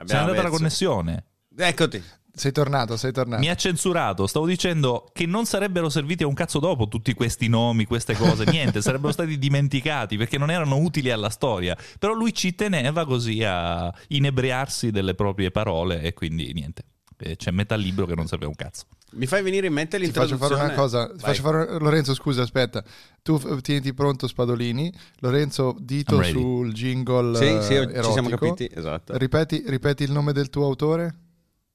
Se 0.06 0.14
n'è 0.14 0.20
andata 0.20 0.38
la 0.38 0.44
messo- 0.44 0.58
connessione. 0.58 1.24
Eccoti. 1.56 2.04
Sei 2.36 2.52
tornato, 2.52 2.98
sei 2.98 3.12
tornato. 3.12 3.42
Mi 3.42 3.50
ha 3.50 3.56
censurato. 3.56 4.26
Stavo 4.26 4.48
dicendo 4.48 5.08
che 5.14 5.28
non 5.28 5.46
sarebbero 5.46 5.88
serviti 5.90 6.24
a 6.24 6.28
un 6.28 6.34
cazzo 6.34 6.58
dopo 6.58 6.88
tutti 6.88 7.14
questi 7.14 7.48
nomi, 7.48 7.86
queste 7.86 8.16
cose. 8.16 8.46
Niente, 8.46 8.82
sarebbero 8.82 9.14
stati 9.14 9.38
dimenticati 9.38 10.18
perché 10.18 10.40
non 10.40 10.50
erano 10.50 10.78
utili 10.78 11.12
alla 11.12 11.30
storia. 11.30 11.78
Però 12.00 12.14
lui 12.14 12.34
ci 12.34 12.56
teneva 12.56 13.06
così 13.06 13.44
a 13.44 13.94
inebriarsi 14.08 14.90
delle 14.90 15.14
proprie 15.14 15.52
parole 15.52 16.02
e 16.02 16.14
quindi 16.14 16.52
niente. 16.54 16.86
Eh, 17.18 17.36
C'è 17.36 17.52
metà 17.52 17.76
libro 17.76 18.06
che 18.06 18.16
non 18.16 18.28
serve 18.28 18.46
un 18.46 18.56
cazzo. 18.56 18.86
Mi 19.14 19.28
fai 19.28 19.44
venire 19.44 19.68
in 19.68 19.74
mente 19.74 19.98
Ti 20.00 20.06
faccio 20.12 20.22
l'introduzione. 20.34 20.62
fare 20.62 20.74
una 20.74 20.82
cosa. 20.82 21.12
fare- 21.42 21.78
Lorenzo, 21.80 22.14
scusa, 22.16 22.42
aspetta. 22.42 22.84
Tu 23.22 23.38
f- 23.38 23.62
tieniti 23.62 23.94
pronto, 23.94 24.28
Spadolini. 24.28 24.92
Lorenzo, 25.20 25.76
dito 25.80 26.22
sul 26.24 26.74
jingle 26.74 27.36
Sì, 27.38 27.66
sì, 27.68 27.74
eh, 27.76 27.88
ci 28.04 28.12
siamo 28.12 28.28
erotico. 28.30 28.38
capiti. 28.56 28.70
Esatto. 28.76 29.16
Ripeti, 29.18 29.64
ripeti 29.68 30.04
il 30.04 30.12
nome 30.12 30.34
del 30.34 30.50
tuo 30.50 30.66
autore? 30.66 31.16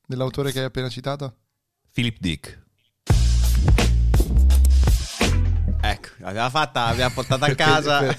Dell'autore 0.04 0.50
che 0.52 0.58
hai 0.60 0.64
appena 0.64 0.88
citato? 0.88 1.36
Philip 1.92 2.16
Dick. 2.18 2.66
Ecco, 5.80 6.08
l'abbiamo 6.18 6.50
fatta, 6.50 6.86
l'abbiamo 6.86 7.14
portata 7.14 7.46
a 7.46 7.54
casa. 7.54 8.16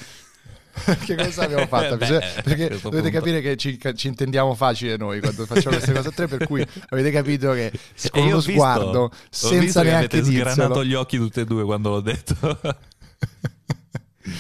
che 1.06 1.16
cosa 1.16 1.44
abbiamo 1.44 1.68
fatto? 1.68 1.98
Beh, 1.98 2.06
Bisogna- 2.06 2.26
a 2.38 2.42
perché 2.42 2.68
dovete 2.68 2.90
punto. 2.90 3.10
capire 3.10 3.42
che 3.42 3.56
ci, 3.58 3.80
ci 3.96 4.08
intendiamo 4.08 4.54
facile 4.56 4.98
noi 4.98 5.20
quando 5.20 5.46
facciamo 5.46 5.76
queste 5.76 5.94
cose 5.94 6.08
a 6.08 6.12
tre, 6.12 6.28
per 6.28 6.46
cui 6.48 6.66
avete 6.90 7.12
capito 7.12 7.52
che 7.54 7.72
con 8.12 8.22
uno 8.24 8.36
ho 8.36 8.38
visto- 8.38 8.52
sguardo, 8.52 9.00
ho 9.00 9.12
senza 9.30 9.82
neanche 9.84 10.18
avete 10.18 10.24
sgranato 10.24 10.68
dirlo. 10.68 10.86
gli 10.86 10.94
occhi 10.94 11.18
tutti 11.18 11.40
e 11.42 11.46
due 11.46 11.64
quando 11.64 11.90
l'ho 11.90 12.02
detto. 12.02 12.36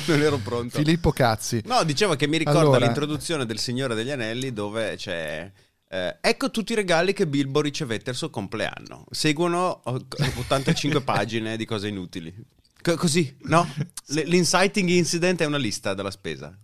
non 0.07 0.21
ero 0.21 0.37
pronto. 0.37 0.77
Filippo 0.77 1.11
Cazzi. 1.11 1.61
No, 1.65 1.83
dicevo 1.83 2.15
che 2.15 2.27
mi 2.27 2.37
ricorda 2.37 2.59
Allora- 2.61 2.79
l'introduzione 2.79 3.45
del 3.45 3.59
Signore 3.59 3.95
degli 3.95 4.11
Anelli 4.11 4.53
dove 4.53 4.95
c'è... 4.95 5.51
eh, 5.89 6.17
ecco 6.21 6.51
tutti 6.51 6.73
i 6.73 6.75
regali 6.75 7.13
che 7.13 7.25
Bilbo 7.27 7.61
ricevette 7.61 8.09
al 8.11 8.15
suo 8.15 8.29
compleanno. 8.29 9.05
Seguono 9.11 9.81
oh, 9.83 10.05
85 10.37 11.01
pagine 11.01 11.57
di 11.57 11.65
cose 11.65 11.87
inutili. 11.87 12.33
Co- 12.81 12.95
così, 12.95 13.35
no? 13.43 13.67
L- 14.07 14.21
L'inciting 14.25 14.89
incident 14.89 15.41
è 15.41 15.45
una 15.45 15.57
lista 15.57 15.93
della 15.93 16.11
spesa. 16.11 16.57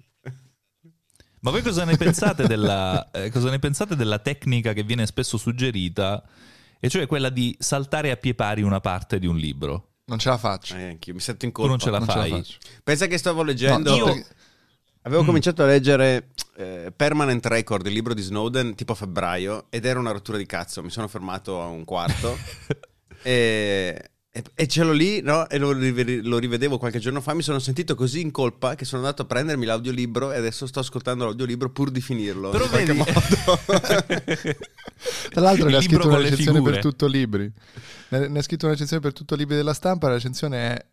Ma 1.42 1.52
voi 1.52 1.62
cosa 1.62 1.84
ne 1.86 1.96
pensate 1.96 2.48
della, 2.48 3.10
eh, 3.14 3.30
cosa 3.30 3.50
ne 3.52 3.60
pensate 3.60 3.96
della 3.96 4.18
tecnica 4.20 4.74
che 4.74 4.84
viene 4.84 5.06
spesso 5.06 5.38
suggerita, 5.38 6.24
e 6.80 6.90
cioè 6.90 7.06
quella 7.06 7.30
di 7.30 7.56
saltare 7.60 8.10
a 8.12 8.16
pie 8.18 8.34
pari 8.34 8.64
una 8.64 8.80
parte 8.80 9.20
di 9.20 9.28
un 9.28 9.38
libro? 9.38 9.92
Non 10.06 10.18
ce 10.20 10.30
la 10.30 10.38
faccio. 10.38 10.76
Eh, 10.76 10.90
anch'io 10.90 11.14
mi 11.14 11.20
sento 11.20 11.46
in 11.46 11.52
Tu 11.52 11.62
colpa. 11.62 11.72
non 11.72 11.80
ce 11.80 11.90
la 11.92 11.98
non 12.00 12.08
ce 12.08 12.16
la 12.16 12.22
fai. 12.22 12.32
faccio. 12.32 12.58
Pensa 12.84 13.06
che 13.08 13.18
stavo 13.18 13.44
leggendo... 13.44 13.90
No, 13.92 13.96
io- 13.96 14.06
perché- 14.06 14.26
Avevo 15.06 15.22
Mm. 15.22 15.26
cominciato 15.28 15.62
a 15.62 15.68
leggere 15.68 16.30
eh, 16.56 16.92
Permanent 16.96 17.46
Record, 17.46 17.86
il 17.86 17.94
libro 17.94 18.16
di 18.16 18.24
Snowden, 18.24 18.74
tipo 18.74 18.94
a 18.94 18.96
febbraio, 18.96 19.68
ed 19.70 19.86
era 19.86 20.00
una 20.00 20.10
rottura 20.10 20.36
di 20.40 20.48
cazzo. 20.48 20.82
Mi 20.82 20.90
sono 20.90 21.08
fermato 21.08 21.62
a 21.62 21.68
un 21.68 21.84
quarto 21.86 22.36
e, 23.22 24.10
e- 24.38 24.44
e 24.54 24.68
ce 24.68 24.84
l'ho 24.84 24.92
lì, 24.92 25.22
no? 25.22 25.48
E 25.48 25.58
lo, 25.58 25.72
rive- 25.72 26.22
lo 26.22 26.38
rivedevo 26.38 26.78
qualche 26.78 27.00
giorno 27.00 27.22
fa. 27.22 27.34
Mi 27.34 27.42
sono 27.42 27.60
sentito 27.60 27.96
così 27.96 28.20
in 28.20 28.32
colpa 28.32 28.76
che 28.76 28.84
sono 28.84 29.02
andato 29.02 29.22
a 29.22 29.26
prendermi 29.26 29.64
l'audiolibro 29.66 30.34
e 30.34 30.38
adesso 30.38 30.68
sto 30.68 30.80
ascoltando 30.80 31.24
l'audiolibro 31.24 31.70
pur 31.70 31.90
di 31.90 32.02
finirlo. 32.02 32.50
Però 32.50 32.66
in 32.66 32.70
qualche 32.70 32.94
vedi- 32.94 34.58
Tra 35.32 35.42
l'altro 35.42 35.70
ne 35.70 35.78
ha 35.78 35.82
scritto 35.82 36.00
con 36.00 36.10
una 36.12 36.18
recensione 36.20 36.62
per 36.62 36.80
tutto 36.80 37.08
libri. 37.08 37.50
Ne 38.10 38.28
ne 38.28 38.40
ha 38.40 38.42
scritto 38.42 38.66
una 38.66 38.74
recensione 38.74 39.02
per 39.02 39.14
tutto 39.14 39.36
libri 39.36 39.56
della 39.56 39.74
stampa, 39.74 40.08
la 40.08 40.16
recensione 40.16 40.58
è 40.76 40.86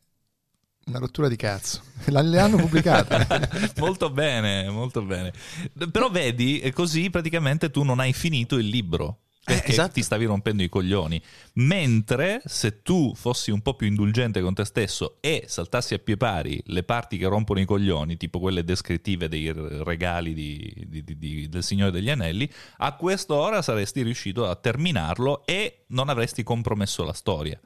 una 0.86 0.98
rottura 0.98 1.26
di 1.28 1.36
cazzo. 1.36 1.82
La- 2.06 2.20
Le 2.22 2.38
hanno 2.38 2.56
pubblicate. 2.58 3.48
molto 3.78 4.08
bene, 4.10 4.68
molto 4.70 5.02
bene. 5.02 5.32
Però 5.90 6.10
vedi, 6.10 6.70
così 6.72 7.10
praticamente 7.10 7.70
tu 7.72 7.82
non 7.82 7.98
hai 7.98 8.12
finito 8.12 8.56
il 8.56 8.66
libro. 8.68 9.18
Perché 9.44 9.66
Eh, 9.66 9.70
esatto. 9.72 9.92
ti 9.94 10.02
stavi 10.02 10.24
rompendo 10.24 10.62
i 10.62 10.68
coglioni. 10.68 11.20
Mentre 11.54 12.40
se 12.44 12.82
tu 12.82 13.12
fossi 13.14 13.50
un 13.50 13.60
po' 13.60 13.74
più 13.74 13.88
indulgente 13.88 14.40
con 14.40 14.54
te 14.54 14.64
stesso 14.64 15.16
e 15.20 15.44
saltassi 15.48 15.94
a 15.94 15.98
pie 15.98 16.16
pari 16.16 16.62
le 16.66 16.84
parti 16.84 17.18
che 17.18 17.26
rompono 17.26 17.58
i 17.60 17.64
coglioni, 17.64 18.16
tipo 18.16 18.38
quelle 18.38 18.62
descrittive 18.62 19.28
dei 19.28 19.52
regali 19.82 20.32
di- 20.32 20.86
di- 20.88 21.18
di- 21.18 21.48
del 21.48 21.62
Signore 21.64 21.90
degli 21.90 22.08
Anelli, 22.10 22.48
a 22.78 22.94
quest'ora 22.94 23.62
saresti 23.62 24.02
riuscito 24.02 24.48
a 24.48 24.54
terminarlo 24.54 25.44
e 25.44 25.84
non 25.88 26.08
avresti 26.08 26.42
compromesso 26.44 27.02
la 27.04 27.12
storia. 27.12 27.58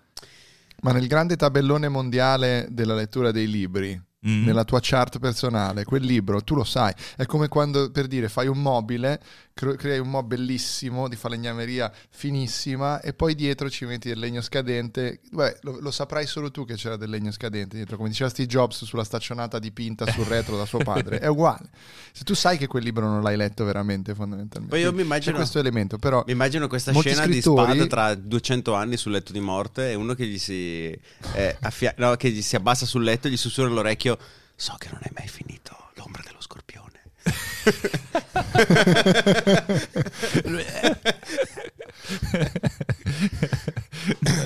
Ma 0.82 0.92
nel 0.92 1.06
grande 1.06 1.36
tabellone 1.36 1.88
mondiale 1.88 2.66
della 2.70 2.94
lettura 2.94 3.30
dei 3.30 3.48
libri, 3.50 4.00
Mm. 4.26 4.44
nella 4.44 4.64
tua 4.64 4.80
chart 4.82 5.18
personale, 5.20 5.84
quel 5.84 6.02
libro, 6.02 6.42
tu 6.42 6.54
lo 6.56 6.64
sai, 6.64 6.92
è 7.16 7.26
come 7.26 7.46
quando 7.48 7.90
per 7.92 8.08
dire 8.08 8.28
fai 8.28 8.48
un 8.48 8.60
mobile, 8.60 9.20
crei 9.56 9.98
un 9.98 10.10
mo 10.10 10.22
bellissimo 10.22 11.08
di 11.08 11.16
falegnameria 11.16 11.90
finissima 12.10 13.00
e 13.00 13.14
poi 13.14 13.34
dietro 13.34 13.70
ci 13.70 13.86
metti 13.86 14.08
del 14.08 14.18
legno 14.18 14.42
scadente. 14.42 15.20
Beh, 15.30 15.60
lo, 15.62 15.78
lo 15.80 15.90
saprai 15.90 16.26
solo 16.26 16.50
tu 16.50 16.66
che 16.66 16.74
c'era 16.74 16.96
del 16.96 17.08
legno 17.08 17.30
scadente 17.30 17.76
dietro, 17.76 17.96
come 17.96 18.10
diceva 18.10 18.28
Steve 18.28 18.48
Jobs 18.48 18.84
sulla 18.84 19.02
staccionata 19.02 19.58
dipinta 19.58 20.04
sul 20.12 20.24
retro 20.28 20.58
da 20.58 20.66
suo 20.66 20.80
padre. 20.80 21.20
È 21.20 21.26
uguale. 21.26 21.70
Se 22.12 22.22
tu 22.22 22.34
sai 22.34 22.58
che 22.58 22.66
quel 22.66 22.82
libro 22.82 23.06
non 23.06 23.22
l'hai 23.22 23.38
letto 23.38 23.64
veramente, 23.64 24.14
fondamentalmente. 24.14 24.76
Poi 24.76 24.84
io 24.84 24.92
mi 24.92 25.00
immagino- 25.00 25.36
questo 25.36 25.58
elemento, 25.58 25.96
però 25.96 26.22
Mi 26.26 26.32
immagino 26.32 26.68
questa 26.68 26.92
scena 26.92 27.26
di 27.26 27.40
spada 27.40 27.86
tra 27.86 28.14
200 28.14 28.74
anni 28.74 28.98
sul 28.98 29.12
letto 29.12 29.32
di 29.32 29.40
morte 29.40 29.90
e 29.90 29.94
uno 29.94 30.12
che 30.12 30.26
gli 30.26 30.38
si, 30.38 30.94
eh, 31.32 31.56
affia- 31.60 31.94
no, 31.96 32.14
che 32.16 32.28
gli 32.30 32.42
si 32.42 32.56
abbassa 32.56 32.84
sul 32.84 33.02
letto 33.02 33.28
e 33.28 33.30
gli 33.30 33.36
sussurra 33.38 33.68
all'orecchio 33.68 34.18
so 34.54 34.74
che 34.78 34.88
non 34.90 35.00
hai 35.02 35.10
mai 35.14 35.28
finito 35.28 35.74
l'ombra 35.94 36.22
dello 36.22 36.40
scorpione. 36.40 36.95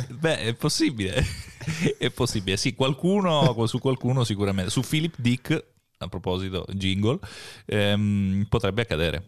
Beh, 0.09 0.39
è 0.39 0.55
possibile. 0.55 1.25
è 1.99 2.11
possibile. 2.11 2.57
Sì, 2.57 2.75
qualcuno, 2.75 3.67
su 3.67 3.79
qualcuno 3.79 4.25
sicuramente. 4.25 4.71
Su 4.71 4.83
Philip 4.83 5.15
Dick, 5.19 5.65
a 5.99 6.09
proposito, 6.09 6.65
jingle, 6.73 7.19
ehm, 7.67 8.47
potrebbe 8.49 8.83
accadere. 8.83 9.25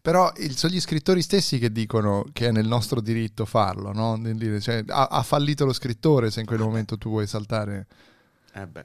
Però 0.00 0.30
il- 0.36 0.56
sono 0.56 0.74
gli 0.74 0.80
scrittori 0.80 1.22
stessi 1.22 1.58
che 1.58 1.72
dicono 1.72 2.26
che 2.32 2.48
è 2.48 2.52
nel 2.52 2.66
nostro 2.66 3.00
diritto 3.00 3.46
farlo, 3.46 3.92
no? 3.92 4.20
Cioè, 4.60 4.84
ha, 4.88 5.06
ha 5.06 5.22
fallito 5.22 5.64
lo 5.64 5.72
scrittore 5.72 6.30
se 6.30 6.40
in 6.40 6.46
quel 6.46 6.58
momento 6.60 6.98
tu 6.98 7.08
vuoi 7.08 7.26
saltare. 7.26 7.86
Eh 8.52 8.66
beh. 8.66 8.84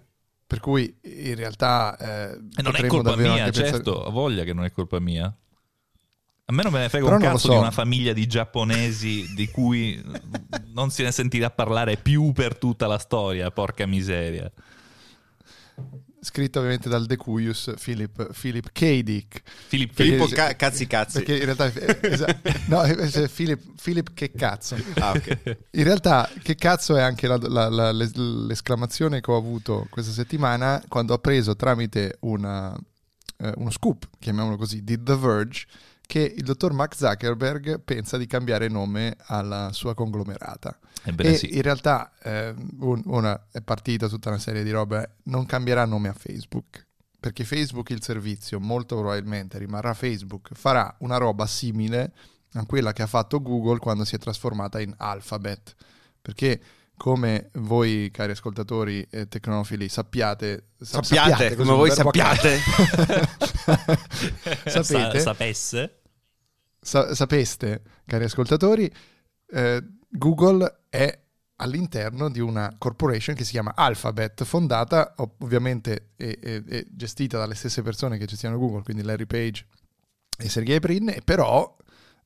Per 0.49 0.59
cui 0.59 0.97
in 1.03 1.35
realtà... 1.35 1.95
eh, 1.95 2.39
E 2.57 2.61
non 2.63 2.75
è 2.75 2.87
colpa 2.87 3.15
mia, 3.15 3.43
pensare- 3.43 3.69
certo, 3.69 3.91
ho 3.91 4.09
voglia 4.09 4.43
che 4.43 4.51
non 4.51 4.65
è 4.65 4.71
colpa 4.71 4.99
mia. 4.99 5.25
A 5.25 6.51
me 6.51 6.63
non 6.63 6.71
me 6.71 6.79
ne 6.79 6.89
frega 6.89 7.05
Però 7.05 7.17
un 7.17 7.21
cazzo 7.21 7.37
so. 7.37 7.51
di 7.51 7.57
una 7.57 7.69
famiglia 7.69 8.13
di 8.13 8.25
giapponesi 8.25 9.31
di 9.35 9.47
cui 9.51 10.03
non 10.73 10.89
si 10.89 11.03
ne 11.03 11.11
sentirà 11.11 11.51
parlare 11.51 11.97
più 11.97 12.31
per 12.31 12.57
tutta 12.57 12.87
la 12.87 12.97
storia, 12.97 13.51
porca 13.51 13.85
miseria. 13.85 14.51
Scritto 16.21 16.59
ovviamente 16.59 16.89
dal 16.89 17.05
Decuius 17.05 17.73
Philip, 17.81 18.33
Philip 18.37 18.69
K. 18.73 19.01
Dick. 19.03 19.41
Perché- 19.69 19.89
Filippo 19.93 20.25
ca- 20.27 20.53
cazzi 20.55 20.85
cazzi. 20.85 21.17
Perché 21.23 21.37
in 21.37 21.45
realtà... 21.45 21.71
eh, 21.73 21.97
esa- 22.01 22.39
no, 22.67 22.83
eh, 22.83 23.09
eh, 23.23 23.27
Philip, 23.29 23.61
Philip 23.81 24.13
che 24.13 24.31
cazzo. 24.31 24.75
Ah, 24.95 25.11
ok. 25.11 25.57
In 25.71 25.83
realtà, 25.85 26.29
che 26.43 26.55
cazzo 26.55 26.97
è 26.97 27.01
anche 27.01 27.25
la- 27.27 27.37
la- 27.37 27.69
la- 27.69 27.91
l'es- 27.93 28.15
l'esclamazione 28.15 29.21
che 29.21 29.31
ho 29.31 29.37
avuto 29.37 29.87
questa 29.89 30.11
settimana 30.11 30.83
quando 30.89 31.13
ho 31.13 31.19
preso 31.19 31.55
tramite 31.55 32.17
una, 32.21 32.75
eh, 33.37 33.53
uno 33.55 33.69
scoop, 33.71 34.09
chiamiamolo 34.19 34.57
così, 34.57 34.83
di 34.83 35.01
The 35.01 35.15
Verge, 35.15 35.65
che 36.09 36.21
il 36.21 36.41
dottor 36.41 36.73
Mark 36.73 36.95
Zuckerberg 36.95 37.81
pensa 37.81 38.17
di 38.17 38.25
cambiare 38.25 38.67
nome 38.67 39.15
alla 39.27 39.69
sua 39.73 39.93
conglomerata. 39.93 40.75
Ebbene 41.03 41.29
e 41.29 41.37
sì. 41.37 41.55
in 41.55 41.61
realtà 41.61 42.13
eh, 42.23 42.51
un- 42.79 43.03
una, 43.05 43.45
è 43.51 43.61
partita 43.61 44.07
tutta 44.07 44.29
una 44.29 44.39
serie 44.39 44.63
di 44.63 44.71
robe, 44.71 45.17
non 45.25 45.45
cambierà 45.45 45.85
nome 45.85 46.07
a 46.07 46.13
Facebook. 46.13 46.87
Perché 47.19 47.43
Facebook 47.43 47.91
il 47.91 48.01
servizio 48.01 48.59
molto 48.59 48.97
probabilmente 48.97 49.59
rimarrà 49.59 49.93
Facebook, 49.93 50.49
farà 50.55 50.91
una 51.01 51.17
roba 51.17 51.45
simile 51.45 52.11
a 52.53 52.65
quella 52.65 52.91
che 52.91 53.03
ha 53.03 53.07
fatto 53.07 53.39
Google 53.39 53.77
quando 53.77 54.03
si 54.03 54.15
è 54.15 54.17
trasformata 54.17 54.79
in 54.79 54.91
Alphabet. 54.97 55.75
Perché 56.19 56.59
come 56.97 57.51
voi 57.53 58.09
cari 58.11 58.31
ascoltatori 58.31 59.05
eh, 59.11 59.27
tecnofili 59.27 59.87
sappiate, 59.87 60.69
sa- 60.79 61.03
Sappiate, 61.03 61.55
così 61.55 61.55
come 61.55 61.77
voi 61.77 61.91
sappiate. 61.91 62.57
sapete, 64.65 65.19
Sa- 65.19 65.19
sapesse? 65.19 65.98
Sa- 66.79 67.13
sapeste, 67.13 67.81
cari 68.05 68.23
ascoltatori, 68.23 68.91
eh, 69.51 69.83
Google 70.09 70.83
è 70.89 71.19
all'interno 71.57 72.29
di 72.29 72.39
una 72.39 72.73
corporation 72.77 73.35
che 73.35 73.43
si 73.43 73.51
chiama 73.51 73.73
Alphabet, 73.75 74.43
fondata 74.43 75.13
ov- 75.17 75.41
ovviamente 75.43 76.11
e, 76.15 76.37
e- 76.41 76.63
e 76.67 76.87
gestita 76.89 77.37
dalle 77.37 77.55
stesse 77.55 77.81
persone 77.81 78.17
che 78.17 78.25
gestiscono 78.25 78.57
Google, 78.57 78.83
quindi 78.83 79.03
Larry 79.03 79.25
Page 79.25 79.65
e 80.37 80.49
Sergey 80.49 80.79
Brin, 80.79 81.17
però 81.25 81.75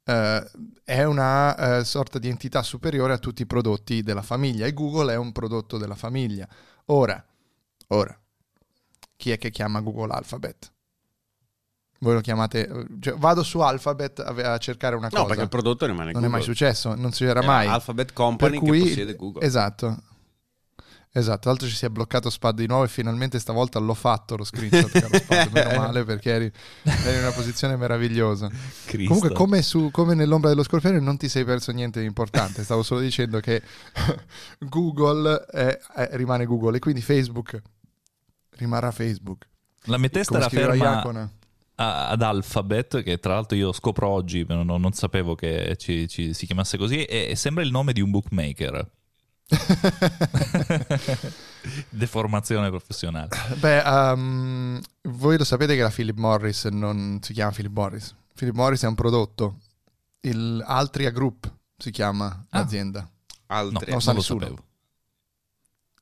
eh, 0.05 0.51
è 0.83 1.03
una 1.03 1.79
eh, 1.79 1.83
sorta 1.83 2.19
di 2.19 2.29
entità 2.29 2.61
superiore 2.61 3.13
a 3.13 3.17
tutti 3.17 3.41
i 3.41 3.47
prodotti 3.47 4.03
della 4.03 4.21
famiglia 4.21 4.65
e 4.65 4.73
Google 4.73 5.13
è 5.13 5.17
un 5.17 5.31
prodotto 5.31 5.77
della 5.77 5.95
famiglia. 5.95 6.47
Ora, 6.87 7.23
ora, 7.87 8.17
chi 9.15 9.31
è 9.31 9.37
che 9.37 9.49
chiama 9.49 9.79
Google 9.81 10.13
Alphabet? 10.13 10.72
Voi 12.03 12.13
lo 12.15 12.21
chiamate... 12.21 12.69
cioè, 12.99 13.13
vado 13.15 13.43
su 13.43 13.59
Alphabet 13.59 14.19
a, 14.19 14.53
a 14.53 14.57
cercare 14.57 14.95
una 14.95 15.07
No, 15.07 15.15
cosa. 15.15 15.27
perché 15.27 15.43
il 15.43 15.49
prodotto 15.49 15.85
rimane 15.85 16.11
non 16.11 16.25
è 16.25 16.27
mai 16.27 16.39
Google. 16.41 16.55
successo, 16.55 16.95
non 16.95 17.13
si 17.13 17.23
era 17.23 17.39
Era 17.39 17.47
mai. 17.47 17.67
Alphabet 17.67 18.11
Company 18.11 18.59
Per 18.59 18.59
cui- 18.67 18.79
che 18.79 18.87
possiede 18.89 19.15
Google. 19.15 19.45
Esatto. 19.45 19.97
Esatto, 21.15 21.39
tra 21.41 21.49
l'altro 21.51 21.67
ci 21.67 21.75
si 21.75 21.85
è 21.85 21.89
bloccato 21.89 22.31
Spad 22.31 22.55
di 22.55 22.65
nuovo 22.65 22.85
e 22.85 22.87
finalmente 22.87 23.37
stavolta 23.37 23.77
l'ho 23.77 23.93
fatto 23.93 24.35
lo 24.35 24.43
screenshot, 24.43 24.89
caro 24.89 25.15
Spad, 25.15 25.49
meno 25.51 25.77
male 25.79 26.03
perché 26.03 26.31
eri, 26.31 26.51
eri 26.81 27.13
in 27.17 27.21
una 27.21 27.31
posizione 27.31 27.75
meravigliosa. 27.75 28.49
Cristo. 28.85 29.13
Comunque 29.13 29.31
come, 29.31 29.61
su- 29.61 29.89
come 29.91 30.15
nell'ombra 30.15 30.49
dello 30.49 30.63
scorpione 30.63 30.99
non 30.99 31.15
ti 31.17 31.29
sei 31.29 31.45
perso 31.45 31.71
niente 31.71 31.99
di 31.99 32.07
importante, 32.07 32.63
stavo 32.63 32.81
solo 32.81 32.99
dicendo 32.99 33.39
che 33.41 33.61
Google 34.59 35.45
è- 35.51 35.79
è- 35.95 36.09
rimane 36.13 36.45
Google 36.45 36.77
e 36.77 36.79
quindi 36.79 37.01
Facebook 37.01 37.61
rimarrà 38.57 38.89
Facebook. 38.91 39.45
La 39.83 39.97
mia 39.99 40.09
testa 40.09 40.37
era 40.37 40.49
ferma 40.49 40.73
Iacona. 40.75 41.29
Ad 41.75 42.21
Alphabet, 42.21 43.01
che 43.03 43.19
tra 43.19 43.33
l'altro 43.33 43.57
io 43.57 43.71
scopro 43.71 44.07
oggi, 44.07 44.45
non, 44.47 44.65
non 44.65 44.91
sapevo 44.93 45.35
che 45.35 45.75
ci- 45.77 46.07
ci- 46.07 46.33
si 46.33 46.45
chiamasse 46.45 46.77
così, 46.77 47.03
e, 47.03 47.35
sembra 47.35 47.63
il 47.63 47.71
nome 47.71 47.93
di 47.93 48.01
un 48.01 48.11
bookmaker. 48.11 48.89
Deformazione 51.89 52.69
professionale. 52.69 53.29
Beh, 53.57 53.81
um, 53.85 54.81
voi 55.03 55.37
lo 55.37 55.43
sapete 55.43 55.75
che 55.75 55.81
la 55.81 55.89
Philip 55.89 56.17
Morris 56.17 56.65
non 56.65 57.19
si 57.21 57.33
chiama 57.33 57.51
Philip 57.51 57.71
Morris. 57.73 58.15
Philip 58.35 58.55
Morris 58.55 58.83
è 58.83 58.87
un 58.87 58.95
prodotto. 58.95 59.59
Il 60.21 60.63
Altria 60.65 61.09
Group 61.11 61.51
si 61.77 61.91
chiama 61.91 62.25
Ah. 62.49 62.59
l'azienda. 62.59 63.01
No, 63.01 63.09
Altre. 63.47 63.91
non 63.91 63.99
non, 64.03 64.15
lo 64.15 64.21
sapevo. 64.21 64.57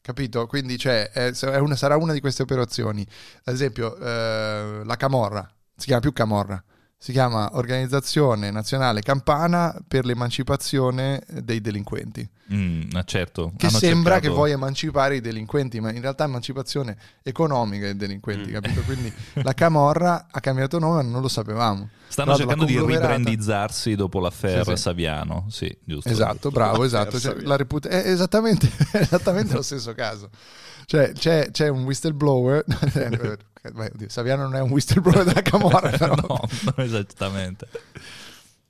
Capito? 0.01 0.47
Quindi 0.47 0.77
cioè, 0.77 1.09
è- 1.11 1.31
è 1.31 1.57
una- 1.57 1.75
sarà 1.75 1.95
una 1.97 2.13
di 2.13 2.19
queste 2.19 2.41
operazioni. 2.43 3.05
Ad 3.43 3.53
esempio, 3.53 3.95
eh, 3.97 4.81
la 4.83 4.95
Camorra 4.97 5.47
si 5.81 5.87
chiama 5.87 6.01
più 6.01 6.13
Camorra, 6.13 6.63
si 6.95 7.11
chiama 7.11 7.49
Organizzazione 7.53 8.51
Nazionale 8.51 9.01
Campana 9.01 9.75
per 9.87 10.05
l'emancipazione 10.05 11.23
dei 11.41 11.59
delinquenti. 11.59 12.29
Mm, 12.53 12.89
ma 12.91 13.03
certo. 13.03 13.53
Che 13.57 13.65
hanno 13.65 13.77
sembra 13.79 14.13
cercato- 14.13 14.33
che 14.33 14.39
voglia 14.39 14.53
emancipare 14.53 15.15
i 15.15 15.21
delinquenti, 15.21 15.79
ma 15.79 15.91
in 15.91 16.01
realtà 16.01 16.25
è 16.25 16.27
emancipazione 16.27 16.95
economica 17.23 17.85
dei 17.85 17.95
delinquenti, 17.95 18.49
Mm. 18.51 18.53
capito? 18.53 18.81
Quindi 18.81 19.11
la 19.41 19.53
Camorra 19.53 20.27
ha 20.29 20.39
cambiato 20.41 20.77
nome, 20.77 21.01
ma 21.01 21.09
non 21.09 21.21
lo 21.21 21.27
sapevamo. 21.27 21.89
Stanno 22.07 22.31
l'altro 22.35 22.47
cercando 22.49 22.71
di 22.71 22.77
ribrandizzarsi 22.93 23.95
dopo 23.95 24.19
l'affair 24.19 24.63
Sì, 24.65 24.71
sì. 24.71 24.77
Saviano. 24.77 25.45
Sì, 25.49 25.75
giusto. 25.83 26.09
Esatto, 26.09 26.51
bravo, 26.51 26.83
esatto. 26.83 27.19
Cioè, 27.19 27.33
reputa- 27.57 27.89
è 27.89 28.09
esattamente, 28.11 28.69
è 28.91 28.97
esattamente 29.01 29.53
lo 29.55 29.61
stesso 29.63 29.93
caso. 29.95 30.29
Cioè, 30.91 31.13
c'è, 31.13 31.51
c'è 31.51 31.69
un 31.69 31.83
whistleblower. 31.85 32.65
Beh, 33.73 33.91
oddio, 33.93 34.09
Saviano 34.09 34.41
non 34.43 34.55
è 34.55 34.59
un 34.59 34.71
whistleblower 34.71 35.23
della 35.23 35.41
Camorra, 35.41 35.87
però. 35.97 36.13
no, 36.15 36.39
non 36.75 36.85
esattamente. 36.85 37.65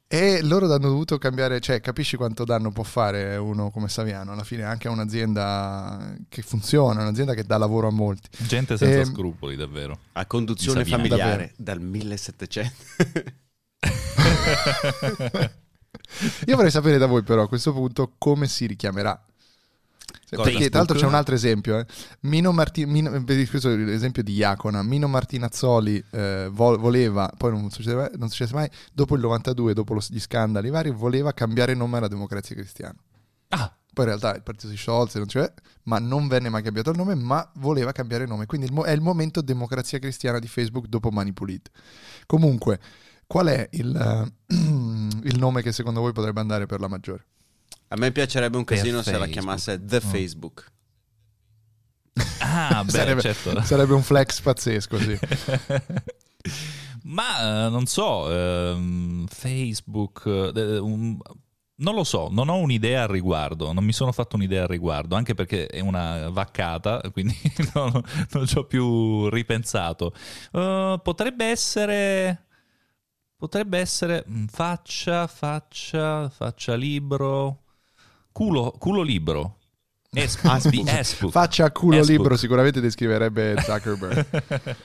E 0.08 0.44
loro 0.44 0.66
hanno 0.68 0.90
dovuto 0.90 1.18
cambiare, 1.18 1.60
cioè, 1.60 1.82
capisci 1.82 2.18
quanto 2.18 2.44
danno 2.44 2.70
può 2.72 2.84
fare 2.84 3.38
uno 3.38 3.72
come 3.72 3.90
Saviano? 3.90 4.34
Alla 4.34 4.44
fine 4.44 4.62
anche 4.62 4.88
a 4.88 4.92
un'azienda 4.92 6.16
che 6.30 6.44
funziona, 6.44 7.02
un'azienda 7.02 7.34
che 7.34 7.44
dà 7.44 7.58
lavoro 7.58 7.88
a 7.88 7.92
molti. 7.92 8.30
Gente 8.46 8.78
senza 8.78 9.00
Ehm, 9.00 9.06
scrupoli, 9.16 9.56
davvero. 9.56 9.98
A 10.12 10.28
conduzione 10.28 10.82
Saviano. 10.82 11.02
familiare 11.02 11.54
Davvero. 11.58 11.80
dal 11.80 11.80
1700. 11.82 13.24
Io 16.46 16.56
vorrei 16.56 16.70
sapere 16.72 17.00
da 17.00 17.08
voi, 17.08 17.24
però, 17.24 17.42
a 17.42 17.48
questo 17.48 17.74
punto 17.74 18.14
come 18.20 18.48
si 18.48 18.68
richiamerà. 18.68 19.20
Perché 20.38 20.70
tra 20.70 20.78
l'altro 20.80 20.96
c'è 20.98 21.06
un 21.06 21.14
altro 21.16 21.36
esempio. 21.36 21.78
eh. 21.80 21.86
Mino 22.22 22.52
Marti- 22.52 22.86
Mino- 22.86 23.24
questo 23.24 23.70
è 23.70 23.76
l'esempio 23.76 24.24
di 24.24 24.34
Iacona. 24.34 24.82
Mino 24.82 25.08
Martinazzoli 25.08 26.04
eh, 26.12 26.48
vo- 26.52 26.78
voleva, 26.78 27.30
poi 27.38 27.52
non 27.52 27.70
successe, 27.70 28.12
non 28.18 28.30
successe 28.30 28.54
mai, 28.54 28.70
dopo 28.94 29.16
il 29.16 29.22
92, 29.22 29.74
dopo 29.74 29.94
lo- 29.94 30.04
gli 30.08 30.20
scandali 30.20 30.70
vari, 30.70 30.90
voleva 30.92 31.34
cambiare 31.34 31.74
nome 31.74 31.98
alla 31.98 32.08
democrazia 32.08 32.56
cristiana. 32.56 32.96
Ah, 33.50 33.76
Poi 33.94 34.06
in 34.06 34.12
realtà 34.12 34.34
il 34.36 34.42
partito 34.42 34.70
si 34.70 34.78
sciolse, 34.78 35.18
non 35.18 35.28
c'è, 35.28 35.52
ma 35.84 36.00
non 36.00 36.30
venne 36.30 36.48
mai 36.48 36.62
cambiato 36.64 36.92
il 36.92 36.98
nome, 36.98 37.14
ma 37.14 37.46
voleva 37.56 37.92
cambiare 37.92 38.26
nome. 38.26 38.46
Quindi 38.46 38.68
il 38.68 38.72
mo- 38.74 38.84
è 38.86 38.92
il 38.92 39.02
momento 39.02 39.42
democrazia 39.42 40.00
cristiana 40.00 40.40
di 40.40 40.48
Facebook 40.48 40.88
dopo 40.88 41.10
Mani 41.12 41.34
Pulite. 41.34 41.72
Comunque, 42.26 42.80
qual 43.28 43.48
è 43.48 43.68
il, 43.72 43.94
eh, 43.94 44.56
il 45.28 45.38
nome 45.38 45.62
che 45.62 45.74
secondo 45.74 46.00
voi 46.00 46.14
potrebbe 46.14 46.40
andare 46.40 46.66
per 46.68 46.80
la 46.80 46.88
maggiore? 46.88 47.26
A 47.94 47.98
me 47.98 48.12
piacerebbe 48.12 48.56
un 48.58 48.64
casino 48.64 49.02
se 49.02 49.18
la 49.18 49.28
chiamasse 49.28 49.84
The 49.84 49.98
Oh. 49.98 50.00
Facebook. 50.00 50.72
ah 52.40 52.84
beh, 52.86 52.90
sarebbe, 52.92 53.22
certo. 53.22 53.62
sarebbe 53.64 53.94
un 53.94 54.02
flex 54.02 54.40
pazzesco, 54.42 54.98
sì. 54.98 55.20
Ma 57.04 57.66
eh, 57.66 57.70
non 57.70 57.86
so, 57.88 58.32
ehm, 58.32 59.26
Facebook, 59.28 60.24
eh, 60.56 60.78
un- 60.78 61.18
non 61.76 61.96
lo 61.96 62.04
so, 62.04 62.28
non 62.32 62.48
ho 62.50 62.58
un'idea 62.58 63.04
al 63.04 63.08
riguardo, 63.10 63.74
non 63.74 63.84
mi 63.84 63.92
sono 63.92 64.12
fatto 64.12 64.36
un'idea 64.36 64.62
al 64.64 64.68
riguardo, 64.68 65.16
anche 65.16 65.34
perché 65.34 65.66
è 65.68 65.80
una 65.80 66.30
vaccata, 66.30 67.02
quindi 67.12 67.36
non, 67.74 67.92
non 68.32 68.46
ci 68.48 68.58
ho 68.58 68.66
più 68.66 69.28
ripensato. 69.30 70.14
Eh, 70.52 71.00
potrebbe 71.04 71.46
essere, 71.46 72.46
potrebbe 73.36 73.80
essere 73.80 74.24
mm, 74.30 74.46
faccia, 74.46 75.26
faccia, 75.28 76.30
faccia 76.30 76.76
libro, 76.76 77.64
culo, 78.32 78.72
culo 78.78 79.02
libro. 79.02 79.58
Esbook, 80.14 80.68
di 80.68 80.84
Esbook. 80.86 81.32
Faccia 81.32 81.66
a 81.66 81.72
culo 81.72 81.96
Facebook. 81.98 82.20
libro 82.20 82.38
sicuramente 82.38 82.82
descriverebbe 82.82 83.56
Zuckerberg. 83.62 84.26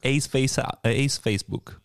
Ace, 0.00 0.28
Face- 0.28 0.62
Ace 0.82 1.18
Facebook. 1.20 1.80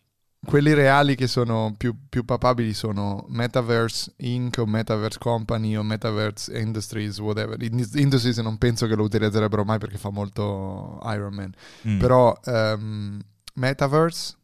Quelli 0.46 0.72
reali 0.72 1.16
che 1.16 1.26
sono 1.26 1.74
più, 1.76 1.94
più 2.08 2.24
papabili 2.24 2.72
sono 2.72 3.26
Metaverse 3.28 4.12
Inc. 4.18 4.58
o 4.58 4.66
Metaverse 4.66 5.18
Company 5.18 5.76
o 5.76 5.82
Metaverse 5.82 6.56
Industries, 6.56 7.18
whatever. 7.18 7.60
Ind- 7.60 7.94
Industries 7.96 8.38
non 8.38 8.56
penso 8.56 8.86
che 8.86 8.94
lo 8.94 9.02
utilizzerebbero 9.02 9.64
mai 9.64 9.78
perché 9.78 9.98
fa 9.98 10.10
molto 10.10 11.00
Iron 11.12 11.34
Man. 11.34 11.52
Mm. 11.86 11.98
Però 11.98 12.38
ehm, 12.44 13.20
Metaverse, 13.54 14.36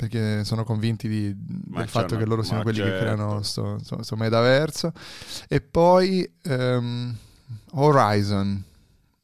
perché 0.00 0.44
sono 0.44 0.64
convinti 0.64 1.08
di- 1.08 1.34
del 1.36 1.86
fatto 1.86 2.16
che 2.16 2.24
loro 2.24 2.42
siano 2.42 2.62
quelli 2.62 2.78
che 2.78 2.84
certo. 2.84 3.00
creano 3.00 3.42
sto, 3.42 3.78
sto- 3.82 4.02
sto 4.02 4.16
metaverso. 4.16 4.94
E 5.46 5.60
poi 5.60 6.26
ehm, 6.40 7.14
Horizon 7.72 8.64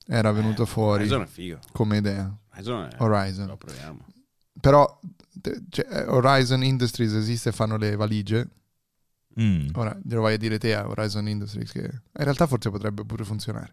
era 0.07 0.33
venuto 0.33 0.67
fuori 0.67 1.05
Horizon 1.05 1.23
è 1.23 1.27
figo. 1.27 1.59
come 1.73 1.97
idea. 1.97 2.31
Horizon 2.53 2.89
è... 2.93 2.97
Horizon. 2.99 3.47
Lo 3.47 3.57
proviamo. 3.57 4.05
Però 4.61 5.01
cioè, 5.71 5.87
eh, 5.89 6.05
Horizon 6.09 6.63
Industries 6.63 7.15
esiste, 7.15 7.53
fanno 7.53 7.79
le 7.79 7.97
valigie. 7.97 8.47
Mm. 9.41 9.69
Ora 9.77 9.99
glielo 10.03 10.21
vai 10.21 10.35
a 10.35 10.39
dire 10.39 10.59
te 10.59 10.75
a 10.75 10.87
Horizon 10.87 11.27
Industries 11.27 11.73
che 11.73 11.81
in 11.85 12.01
realtà 12.25 12.47
forse 12.47 12.69
potrebbe 12.69 13.03
pure 13.07 13.25
funzionare. 13.25 13.73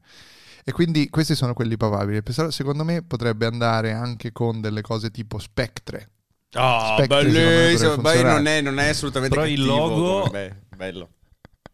E 0.64 0.72
quindi 0.72 1.10
questi 1.10 1.36
sono 1.36 1.54
quelli. 1.54 1.76
Però 1.76 2.50
Secondo 2.50 2.86
me 2.86 3.02
potrebbe 3.02 3.46
andare 3.46 3.92
anche 3.92 4.32
con 4.32 4.62
delle 4.62 4.82
cose 4.82 5.12
tipo 5.12 5.38
Spectre. 5.38 6.12
Oh, 6.56 6.94
Spectre, 6.98 7.24
me, 7.24 7.32
bellissimo. 7.32 7.94
funzionare. 7.94 8.34
non 8.36 8.46
è, 8.48 8.62
non 8.62 8.80
è 8.80 8.90
assolutamente 8.90 9.36
Però 9.36 9.48
il 9.48 9.56
cattivo 9.58 9.76
logo- 9.76 10.22
come- 10.22 10.62
beh, 10.70 10.76
bello. 10.76 11.10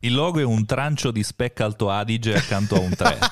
Il 0.01 0.13
logo 0.15 0.39
è 0.39 0.43
un 0.43 0.65
trancio 0.65 1.11
di 1.11 1.23
Spec 1.23 1.59
Alto 1.59 1.89
Adige 1.89 2.33
accanto 2.35 2.75
a 2.75 2.79
un 2.79 2.95
3. 2.95 3.17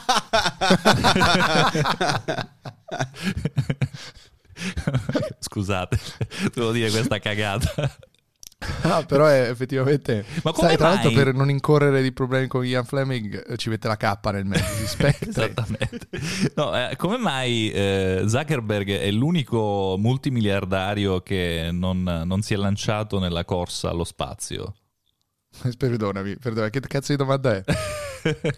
Scusate, 5.40 6.00
devo 6.54 6.72
dire 6.72 6.90
questa 6.90 7.20
cagata. 7.20 7.74
Ah, 8.82 9.04
però 9.04 9.26
è 9.28 9.50
effettivamente... 9.50 10.26
Ma 10.43 10.52
come 10.52 10.70
Sai, 10.70 10.78
tra 10.78 10.89
l'altro 10.89 11.12
per 11.12 11.34
non 11.34 11.50
incorrere 11.50 12.02
di 12.02 12.12
problemi 12.12 12.48
con 12.48 12.65
Ian 12.65 12.86
Fleming 12.86 13.52
eh, 13.52 13.58
ci 13.58 13.70
mette 13.70 13.88
la 13.88 13.98
K 13.98 14.17
nel 14.32 14.46
mezzo. 14.46 14.98
Esattamente. 15.20 16.08
No, 16.56 16.76
eh, 16.76 16.96
come 16.96 17.17
mai 17.17 17.70
eh, 17.72 18.24
Zuckerberg 18.28 18.89
è 18.89 19.12
l'unico 19.12 19.96
multimiliardario 19.98 21.22
che 21.22 21.70
non, 21.72 22.02
non 22.26 22.41
si 22.41 22.54
è 22.54 22.58
lanciato 22.58 23.20
nella 23.20 23.46
corsa 23.46 23.89
allo 23.89 24.06
spazio? 24.06 24.74
Perdonami, 25.78 26.38
perdonami, 26.38 26.70
che 26.70 26.80
cazzo 26.82 27.12
di 27.12 27.17
domanda 27.17 27.56
è? 27.56 27.63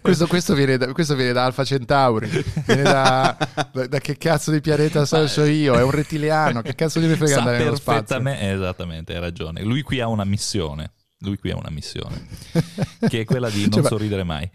Questo, 0.00 0.26
questo 0.26 0.54
viene 0.54 0.76
da, 0.76 0.92
questo 0.92 1.14
viene 1.14 1.32
da 1.32 1.44
Alfa 1.44 1.64
Centauri, 1.64 2.28
viene 2.66 2.82
da, 2.82 3.36
da- 3.72 3.86
da 3.86 3.98
che 4.00 4.16
cazzo 4.16 4.50
di 4.50 4.60
pianeta 4.60 5.04
so, 5.04 5.26
so 5.28 5.44
io, 5.44 5.74
è 5.76 5.82
un 5.82 5.90
rettiliano, 5.90 6.60
che 6.62 6.74
cazzo 6.74 6.98
gli 6.98 7.12
frega 7.14 7.38
andare 7.38 7.58
nello 7.58 7.76
spazio? 7.76 8.02
perfettamente, 8.02 8.52
esattamente, 8.52 9.14
hai 9.14 9.20
ragione. 9.20 9.62
Lui 9.62 9.82
qui 9.82 10.00
ha 10.00 10.08
una 10.08 10.24
missione. 10.24 10.92
Lui 11.22 11.36
qui 11.36 11.50
ha 11.50 11.56
una 11.56 11.68
missione, 11.70 12.26
che 13.06 13.20
è 13.20 13.24
quella 13.24 13.50
di 13.50 13.60
non 13.68 13.82
Cioè, 13.82 13.84
sorridere 13.84 14.24
mai. 14.24 14.50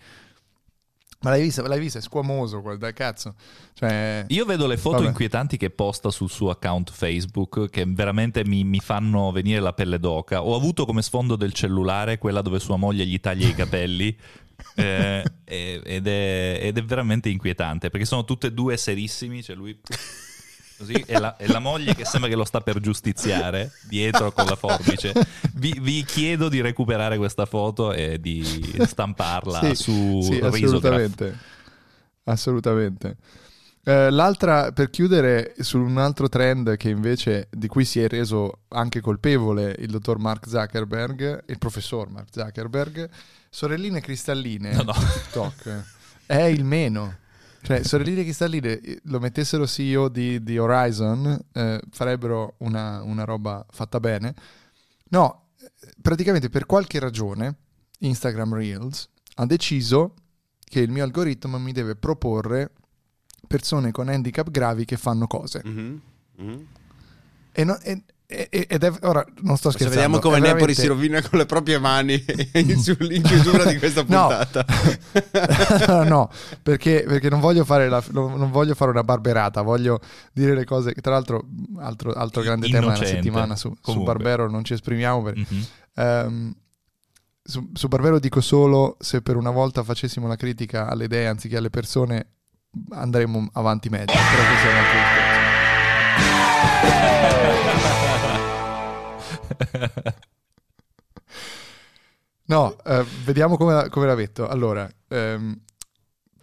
Ma 1.26 1.32
l'hai 1.32 1.42
vista? 1.42 1.68
L'hai 1.68 1.80
vista? 1.80 1.98
È 1.98 2.02
squamoso, 2.04 2.62
guarda, 2.62 2.94
cazzo. 2.94 3.34
Cioè, 3.74 4.26
Io 4.28 4.46
vedo 4.46 4.68
le 4.68 4.78
foto 4.78 4.98
Vabbè. 4.98 5.08
inquietanti 5.08 5.58
che 5.58 5.72
posta 5.72 6.12
sul 6.12 6.30
suo 6.30 6.52
account 6.52 6.92
Facebook 6.92 7.68
che 7.72 7.84
veramente 7.88 8.46
mi, 8.46 8.64
mi 8.64 8.80
fanno 8.80 9.32
venire 9.32 9.60
la 9.60 9.74
pelle 9.74 9.98
d'oca. 9.98 10.44
Ho 10.44 10.56
avuto 10.56 10.86
come 10.86 11.02
sfondo 11.02 11.36
del 11.36 11.52
cellulare 11.52 12.20
quella 12.20 12.44
dove 12.44 12.60
sua 12.60 12.76
moglie 12.76 13.08
gli 13.08 13.20
taglia 13.20 13.48
i 13.48 13.56
capelli. 13.56 14.16
eh, 14.76 15.24
ed, 15.44 16.08
è, 16.08 16.60
ed 16.62 16.78
è 16.78 16.84
veramente 16.84 17.30
inquietante 17.30 17.90
perché 17.90 18.06
sono 18.06 18.24
tutte 18.24 18.48
e 18.48 18.54
due 18.54 18.78
serissimi. 18.78 19.42
Cioè 19.42 19.56
lui 19.56 19.76
Così, 20.78 20.94
e, 20.94 21.20
la, 21.20 21.38
e 21.38 21.48
la 21.48 21.60
moglie 21.60 21.96
che 21.96 22.04
sembra 22.04 22.30
che 22.30 22.36
lo 22.36 22.44
sta 22.44 22.60
per 22.62 22.80
giustiziare 22.80 23.72
dietro 23.88 24.32
con 24.32 24.46
la 24.46 24.56
forbice. 24.56 25.14
Vi, 25.54 25.78
vi 25.82 26.04
chiedo 26.04 26.50
di 26.50 26.60
recuperare 26.60 27.18
questa 27.18 27.46
foto 27.46 27.94
e 27.94 28.20
di 28.20 28.44
stamparla 28.86 29.60
Sì, 29.60 29.76
su 29.76 30.20
sì, 30.22 30.40
assolutamente. 30.40 31.38
Assolutamente. 32.26 33.18
Eh, 33.88 34.10
l'altra, 34.10 34.72
per 34.72 34.90
chiudere, 34.90 35.54
su 35.60 35.80
un 35.80 35.98
altro 35.98 36.28
trend 36.28 36.76
che 36.76 36.90
invece 36.90 37.48
di 37.52 37.68
cui 37.68 37.86
si 37.86 38.02
è 38.02 38.08
reso 38.08 38.62
anche 38.70 39.00
colpevole 39.00 39.76
il 39.78 39.92
dottor 39.92 40.18
Mark 40.18 40.48
Zuckerberg, 40.50 41.44
il 41.48 41.58
professor 41.60 42.10
Mark 42.10 42.30
Zuckerberg, 42.32 43.08
sorelline 43.50 44.02
cristalline 44.02 44.74
No, 44.74 44.82
no. 44.84 44.94
TikTok 44.94 45.84
è 46.26 46.42
il 46.42 46.64
meno. 46.64 47.18
Cioè, 47.66 47.82
sorelline 47.84 48.22
cristalline 48.22 48.80
lo 49.06 49.20
mettessero 49.20 49.66
CEO 49.66 50.08
di, 50.08 50.44
di 50.44 50.56
Horizon, 50.60 51.40
eh, 51.52 51.82
farebbero 51.90 52.56
una, 52.60 53.02
una 53.02 53.24
roba 53.24 53.66
fatta 53.72 54.00
bene. 54.00 54.36
No, 55.10 55.48
praticamente 56.00 56.50
per 56.50 56.68
qualche 56.68 57.00
ragione 57.00 57.56
Instagram 58.00 58.54
Reels 58.54 59.10
ha 59.38 59.46
deciso 59.48 60.14
che 60.64 60.80
il 60.80 60.92
mio 60.92 61.04
algoritmo 61.04 61.58
mi 61.58 61.72
deve 61.72 61.96
proporre 61.96 62.72
persone 63.48 63.92
con 63.92 64.10
handicap 64.10 64.52
gravi 64.52 64.86
che 64.86 64.98
fanno 64.98 65.26
cose. 65.26 65.62
Mhm, 65.66 66.02
mhm. 66.38 66.68
E 67.52 67.64
no- 67.64 67.80
e- 67.80 68.04
ed 68.28 68.84
è, 68.84 68.92
ora 69.04 69.24
non 69.42 69.56
sto 69.56 69.70
scherzando. 69.70 69.94
vediamo 69.94 70.20
come 70.20 70.38
è 70.38 70.40
Nepori 70.40 70.56
veramente- 70.74 70.82
si 70.82 70.88
rovina 70.88 71.22
con 71.22 71.38
le 71.38 71.46
proprie 71.46 71.78
mani 71.78 72.14
in, 72.54 72.80
su- 72.82 72.98
in 73.00 73.22
chiusura 73.22 73.66
di 73.66 73.78
questa 73.78 74.04
No. 74.08 74.28
puntata. 74.28 74.66
no, 76.06 76.32
perché, 76.64 77.04
perché 77.08 77.30
non, 77.30 77.40
voglio 77.40 77.64
fare 77.66 77.88
la- 77.88 78.04
non 78.12 78.50
voglio 78.52 78.74
fare 78.74 78.90
una 78.92 79.04
barberata, 79.04 79.62
voglio 79.62 80.00
dire 80.34 80.56
le 80.56 80.66
cose. 80.66 80.94
Tra 80.94 81.12
l'altro, 81.14 81.46
altro, 81.80 82.12
altro 82.14 82.42
grande 82.42 82.66
tema 82.68 82.80
della 82.80 82.94
Innocente. 82.96 83.16
settimana 83.22 83.56
su, 83.56 83.72
su. 83.82 84.02
Barbero, 84.04 84.50
non 84.50 84.64
ci 84.64 84.74
esprimiamo. 84.74 85.22
per- 85.22 85.38
Mhm. 85.38 85.66
Ehm, 85.98 86.54
su, 87.44 87.70
su 87.74 87.88
Barbero 87.88 88.18
dico 88.18 88.42
solo 88.42 88.98
se 89.00 89.22
per 89.22 89.36
una 89.36 89.52
volta 89.52 89.84
facessimo 89.84 90.28
la 90.28 90.36
critica 90.36 90.88
alle 90.90 91.04
idee 91.06 91.28
anziché 91.28 91.58
alle 91.58 91.70
persone 91.70 92.28
andremo 92.90 93.50
avanti 93.54 93.88
meglio. 93.90 94.06
Però 94.06 94.18
questo 94.48 94.68
è 94.68 94.72
un 94.72 94.78
altro 94.78 94.98
discorso. 94.98 95.34
No, 102.48 102.76
eh, 102.84 103.04
vediamo 103.24 103.58
come, 103.58 103.90
come 103.90 104.06
la 104.06 104.16
metto. 104.16 104.48
Allora, 104.48 104.88
ehm, 105.08 105.60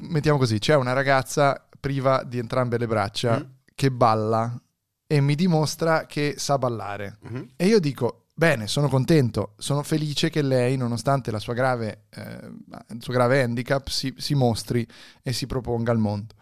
mettiamo 0.08 0.38
così: 0.38 0.58
c'è 0.58 0.74
una 0.74 0.92
ragazza 0.92 1.68
priva 1.78 2.24
di 2.24 2.38
entrambe 2.38 2.78
le 2.78 2.86
braccia 2.86 3.38
Mm. 3.38 3.50
che 3.74 3.90
balla 3.90 4.60
e 5.06 5.20
mi 5.20 5.34
dimostra 5.34 6.06
che 6.06 6.34
sa 6.38 6.58
ballare. 6.58 7.18
Mhm. 7.22 7.50
E 7.56 7.66
io 7.66 7.78
dico: 7.78 8.26
Bene, 8.34 8.66
sono 8.66 8.88
contento, 8.88 9.54
sono 9.58 9.82
felice 9.84 10.28
che 10.28 10.42
lei, 10.42 10.76
nonostante 10.76 11.30
la 11.30 11.38
sua 11.38 11.54
grave, 11.54 12.06
eh, 12.10 12.50
il 12.94 12.98
suo 13.02 13.12
grave 13.12 13.42
handicap, 13.42 13.86
si, 13.88 14.12
si 14.16 14.34
mostri 14.34 14.84
e 15.22 15.32
si 15.32 15.46
proponga 15.46 15.92
al 15.92 15.98
mondo. 15.98 16.34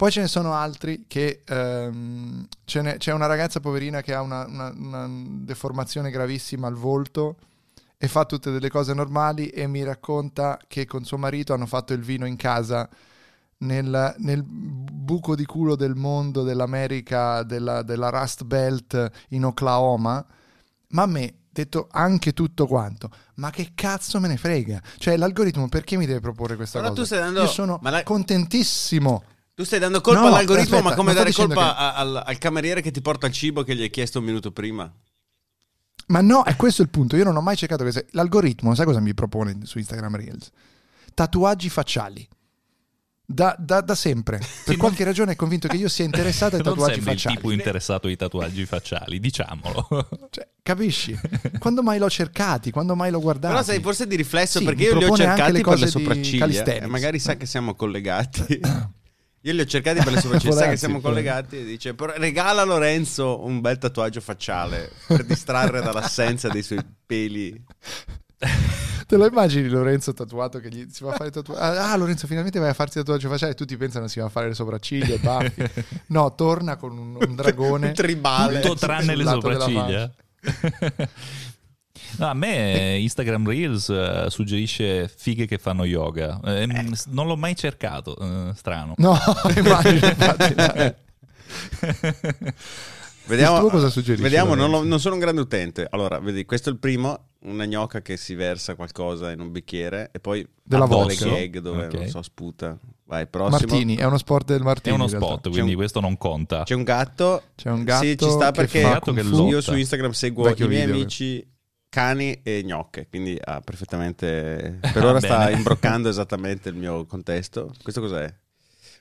Poi 0.00 0.10
ce 0.10 0.22
ne 0.22 0.28
sono 0.28 0.54
altri 0.54 1.04
che 1.06 1.42
ehm, 1.46 2.48
n'è- 2.76 2.96
c'è 2.96 3.12
una 3.12 3.26
ragazza 3.26 3.60
poverina 3.60 4.00
che 4.00 4.14
ha 4.14 4.22
una, 4.22 4.46
una- 4.46 4.72
una 4.74 5.06
deformazione 5.10 6.08
gravissima 6.10 6.66
al 6.66 6.72
volto 6.74 7.36
e 7.98 8.08
fa 8.08 8.24
tutte 8.24 8.50
delle 8.50 8.70
cose 8.70 8.94
normali 8.94 9.48
e 9.48 9.66
mi 9.66 9.82
racconta 9.84 10.58
che 10.66 10.86
con 10.86 11.04
suo 11.04 11.18
marito 11.18 11.52
hanno 11.52 11.66
fatto 11.66 11.92
il 11.92 12.00
vino 12.00 12.24
in 12.24 12.36
casa 12.36 12.88
nel, 13.58 14.14
nel 14.16 14.42
buco 14.42 15.34
di 15.34 15.44
culo 15.44 15.76
del 15.76 15.94
mondo 15.96 16.44
dell'America, 16.44 17.42
della, 17.42 17.82
della 17.82 18.08
Rust 18.08 18.44
Belt 18.44 19.10
in 19.28 19.44
Oklahoma. 19.44 20.24
Ma 20.92 21.02
a 21.02 21.06
me, 21.06 21.34
detto 21.50 21.88
anche 21.90 22.32
tutto 22.32 22.66
quanto, 22.66 23.10
ma 23.34 23.50
che 23.50 23.72
cazzo 23.74 24.18
me 24.18 24.28
ne 24.28 24.38
frega? 24.38 24.80
Cioè 24.96 25.18
l'algoritmo 25.18 25.68
perché 25.68 25.98
mi 25.98 26.06
deve 26.06 26.20
proporre 26.20 26.56
questa 26.56 26.78
Però 26.78 26.88
cosa? 26.88 27.00
tu 27.02 27.06
stai 27.06 27.18
dando- 27.18 27.40
Io 27.42 27.46
sono 27.48 27.78
la- 27.82 28.02
contentissimo. 28.02 29.24
Tu 29.60 29.66
stai 29.66 29.78
dando 29.78 30.00
colpa 30.00 30.20
No, 30.22 30.26
all'algoritmo, 30.28 30.76
aspetta, 30.76 30.88
ma 30.88 30.94
come 30.94 31.12
non 31.12 31.22
dare 31.22 31.34
colpa 31.34 31.74
che- 31.76 32.00
al, 32.00 32.22
al 32.24 32.38
cameriere 32.38 32.80
che 32.80 32.90
ti 32.90 33.02
porta 33.02 33.26
il 33.26 33.32
cibo 33.34 33.62
che 33.62 33.76
gli 33.76 33.82
hai 33.82 33.90
chiesto 33.90 34.18
un 34.18 34.24
minuto 34.24 34.52
prima? 34.52 34.90
Ma 36.06 36.22
no, 36.22 36.44
è 36.44 36.56
questo 36.56 36.80
il 36.80 36.88
punto. 36.88 37.14
Io 37.16 37.24
non 37.24 37.36
ho 37.36 37.42
mai 37.42 37.56
cercato 37.56 37.82
questo. 37.82 38.02
L'algoritmo, 38.12 38.74
sai 38.74 38.86
cosa 38.86 39.00
mi 39.00 39.12
propone 39.12 39.58
su 39.64 39.76
Instagram 39.76 40.16
Reels? 40.16 40.48
Tatuaggi 41.12 41.68
facciali. 41.68 42.26
Da, 43.26 43.54
da- 43.58 43.82
da 43.82 43.94
sempre. 43.94 44.38
Per 44.64 44.68
non- 44.68 44.76
qualche 44.78 45.04
ragione 45.04 45.32
è 45.32 45.36
convinto 45.36 45.68
che 45.68 45.76
io 45.76 45.90
sia 45.90 46.06
interessato 46.06 46.56
ai 46.56 46.62
non 46.64 46.72
tatuaggi 46.72 46.94
sembri 46.94 47.12
il 47.12 47.18
facciali. 47.18 47.36
tipo 47.36 47.50
interessato 47.52 48.06
ai 48.06 48.16
tatuaggi 48.16 48.64
facciali, 48.64 49.20
diciamolo. 49.20 49.88
Cioè, 50.30 50.48
capisci? 50.62 51.14
Quando 51.58 51.82
mai 51.82 51.98
l'ho 51.98 52.08
cercati? 52.08 52.70
Quando 52.70 52.96
mai 52.96 53.10
l'ho 53.10 53.20
guardato? 53.20 53.52
Però 53.52 53.62
sai, 53.66 53.80
forse 53.82 54.06
di 54.06 54.16
riflesso, 54.16 54.58
Sì, 54.60 54.64
perché 54.64 54.84
io 54.84 54.96
li 54.96 55.04
ho 55.04 55.14
cercati 55.14 55.52
le 55.52 55.60
per 55.60 55.78
le 55.78 55.86
sopracciglia. 55.86 56.86
magari 56.88 57.18
sa 57.18 57.36
che 57.36 57.44
siamo 57.44 57.74
collegati. 57.74 58.58
Io 59.42 59.52
li 59.54 59.60
ho 59.60 59.64
cercati 59.64 60.02
per 60.02 60.12
le 60.12 60.20
sopracciglia, 60.20 60.52
Può 60.52 60.62
sa 60.62 60.68
che 60.68 60.76
siamo 60.76 61.00
collegati 61.00 61.58
e 61.58 61.64
dice 61.64 61.94
"Però 61.94 62.12
regala 62.16 62.62
a 62.62 62.64
Lorenzo 62.64 63.42
un 63.42 63.60
bel 63.60 63.78
tatuaggio 63.78 64.20
facciale 64.20 64.90
per 65.06 65.24
distrarre 65.24 65.80
dall'assenza 65.80 66.48
dei 66.48 66.62
suoi 66.62 66.84
peli. 67.06 67.64
Te 69.10 69.16
lo 69.16 69.26
immagini 69.26 69.68
Lorenzo 69.68 70.12
tatuato 70.12 70.60
che 70.60 70.68
gli 70.68 70.86
si 70.88 71.02
va 71.02 71.12
a 71.12 71.16
fare 71.16 71.30
tatuaggio? 71.30 71.60
Ah, 71.60 71.96
Lorenzo, 71.96 72.26
finalmente 72.26 72.60
vai 72.60 72.68
a 72.68 72.74
farsi 72.74 72.98
tatuaggio 72.98 73.28
facciale 73.28 73.52
e 73.52 73.54
tutti 73.54 73.76
pensano 73.76 74.06
si 74.06 74.20
va 74.20 74.26
a 74.26 74.28
fare 74.28 74.46
le 74.48 74.54
sopracciglia, 74.54 75.14
i 75.14 75.18
baffi. 75.18 75.64
No, 76.08 76.32
torna 76.34 76.76
con 76.76 76.96
un, 76.96 77.16
un 77.20 77.34
dragone. 77.34 77.88
Un 77.88 77.94
tribale. 77.94 78.60
Tutto 78.60 78.76
tranne 78.76 79.16
le 79.16 79.24
sopracciglia. 79.24 80.12
No, 82.18 82.26
a 82.26 82.34
me 82.34 82.96
Instagram 82.98 83.46
Reels 83.46 83.88
eh, 83.88 84.26
suggerisce 84.28 85.08
fighe 85.14 85.46
che 85.46 85.58
fanno 85.58 85.84
yoga. 85.84 86.40
Eh, 86.44 86.66
mm, 86.66 86.92
Non 87.08 87.26
l'ho 87.26 87.36
mai 87.36 87.54
cercato, 87.56 88.16
eh, 88.18 88.52
strano. 88.54 88.94
No, 88.98 89.16
immagino, 89.56 90.06
infatti. 90.08 90.54
dai. 90.54 90.94
Vediamo, 93.26 93.68
cosa 93.68 93.88
suggerisce, 93.90 94.22
Vediamo, 94.24 94.54
non, 94.54 94.70
lo- 94.70 94.82
non 94.82 94.98
sono 94.98 95.14
un 95.14 95.20
grande 95.20 95.40
utente. 95.40 95.86
Allora, 95.88 96.18
vedi, 96.18 96.44
questo 96.44 96.68
è 96.68 96.72
il 96.72 96.78
primo, 96.78 97.26
una 97.44 97.64
gnocca 97.64 98.02
che 98.02 98.16
si 98.16 98.34
versa 98.34 98.74
qualcosa 98.74 99.30
in 99.30 99.38
un 99.40 99.52
bicchiere 99.52 100.08
e 100.12 100.18
poi 100.18 100.44
Della 100.62 100.86
vodka. 100.86 101.26
gag 101.26 101.58
dove, 101.60 101.86
Ok. 101.86 101.94
non 101.94 102.08
so, 102.08 102.22
sputa. 102.22 102.76
Vai, 103.04 103.26
prossimo. 103.28 103.58
Martini, 103.58 103.96
è 103.96 104.04
uno 104.04 104.18
sport 104.18 104.46
del 104.48 104.60
È 104.60 104.64
Martini. 104.64 104.94
uno 104.96 105.04
in 105.04 105.10
realtà. 105.10 105.28
spot, 105.28 105.50
quindi 105.50 105.70
un- 105.72 105.76
questo 105.76 106.00
non 106.00 106.16
conta. 106.16 106.64
C'è 106.64 106.74
un 106.74 106.82
gatto. 106.82 107.42
C'è 107.54 107.70
un 107.70 107.84
gatto 107.84 108.04
Sì, 108.04 108.16
ci 108.18 108.30
sta 108.30 108.50
che 108.50 108.66
perché 108.66 108.78
io 108.80 109.60
su 109.60 109.76
Instagram 109.76 110.10
seguo 110.10 110.44
Vecchio 110.44 110.64
i 110.64 110.68
miei 110.68 110.80
video. 110.86 110.94
amici 110.96 111.46
cani 111.90 112.40
e 112.42 112.62
gnocche, 112.64 113.08
quindi 113.08 113.38
ha 113.42 113.60
perfettamente... 113.60 114.78
Per 114.92 115.04
ora 115.04 115.20
sta 115.20 115.50
imbroccando 115.50 116.08
esattamente 116.08 116.70
il 116.70 116.76
mio 116.76 117.04
contesto. 117.04 117.74
Questo 117.82 118.00
cos'è? 118.00 118.32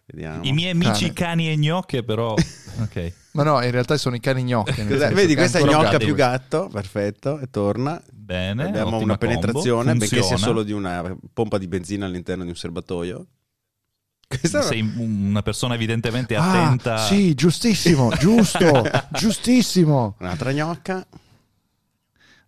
Vediamo. 0.05 0.43
I 0.43 0.51
miei 0.51 0.71
amici 0.71 1.13
Cane. 1.13 1.13
cani 1.13 1.49
e 1.49 1.57
gnocche, 1.57 2.03
però... 2.03 2.33
Ok. 2.81 3.13
Ma 3.31 3.43
no, 3.43 3.61
in 3.63 3.71
realtà 3.71 3.95
sono 3.97 4.15
i 4.15 4.19
cani 4.19 4.41
senso 4.73 5.13
Vedi, 5.13 5.35
questa 5.35 5.59
è 5.59 5.63
gnocca 5.63 5.91
gatto 5.91 5.97
più 5.97 6.15
gatto, 6.15 6.69
perfetto, 6.71 7.39
e 7.39 7.49
torna. 7.49 8.01
Bene, 8.11 8.65
Abbiamo 8.65 8.97
una 8.97 9.17
combo. 9.17 9.17
penetrazione, 9.17 9.95
benché 9.95 10.21
sia 10.23 10.37
solo 10.37 10.63
di 10.63 10.71
una 10.71 11.15
pompa 11.33 11.57
di 11.57 11.67
benzina 11.67 12.05
all'interno 12.05 12.43
di 12.43 12.49
un 12.49 12.55
serbatoio. 12.55 13.25
Questa 14.27 14.61
Sei 14.61 14.81
una 14.97 15.41
persona 15.41 15.73
evidentemente 15.75 16.35
Ah, 16.35 16.49
attenta. 16.51 16.97
sì, 16.99 17.33
giustissimo, 17.33 18.09
giusto, 18.17 18.83
giustissimo. 19.11 20.15
Un'altra 20.19 20.51
gnocca. 20.53 21.05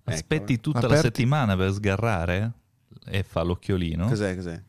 Aspetti 0.03 0.53
Ecco. 0.53 0.61
tutta 0.61 0.79
la 0.81 0.85
Aperti. 0.87 1.03
settimana 1.03 1.55
per 1.55 1.71
sgarrare 1.73 2.51
e 3.05 3.23
fa 3.23 3.43
l'occhiolino. 3.43 4.07
Cos'è, 4.07 4.35
cos'è? 4.35 4.61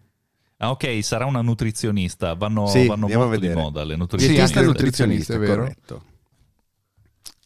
Ah, 0.59 0.71
ok, 0.71 1.03
sarà 1.03 1.25
una 1.25 1.40
nutrizionista. 1.42 2.35
Vanno, 2.35 2.66
Sì, 2.66 2.87
vanno 2.87 3.09
molto 3.09 3.38
di 3.38 3.49
moda 3.49 3.83
le 3.85 3.95
Sì, 3.95 3.99
nutrizioniste. 3.99 4.42
anche 4.59 4.62
nutrizionista, 4.62 5.35
è 5.35 5.38
vero. 5.38 5.62
corretto. 5.62 6.05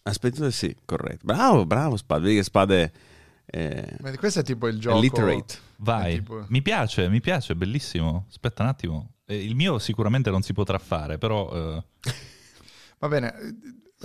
Aspetta, 0.02 0.50
sì, 0.50 0.76
corretto. 0.84 1.20
Bravo, 1.24 1.64
bravo 1.66 1.96
Spade. 1.96 2.22
Vedi 2.22 2.36
che 2.36 2.42
Spade 2.44 2.92
Ma 4.00 4.14
Questo 4.16 4.40
è 4.40 4.42
tipo 4.42 4.68
il 4.68 4.78
gioco. 4.78 5.00
literate. 5.00 5.54
Vai, 5.78 6.14
tipo- 6.16 6.44
mi 6.48 6.62
piace, 6.62 7.08
mi 7.08 7.20
piace, 7.20 7.54
bellissimo. 7.56 8.26
Aspetta 8.28 8.62
un 8.62 8.68
attimo. 8.68 9.10
Eh, 9.24 9.42
il 9.42 9.54
mio 9.54 9.78
sicuramente 9.78 10.30
non 10.30 10.42
si 10.42 10.52
potrà 10.52 10.78
fare, 10.78 11.18
però... 11.18 11.50
eh, 11.52 11.84
Va 12.98 13.08
bene, 13.08 13.34
eh, 13.40 13.54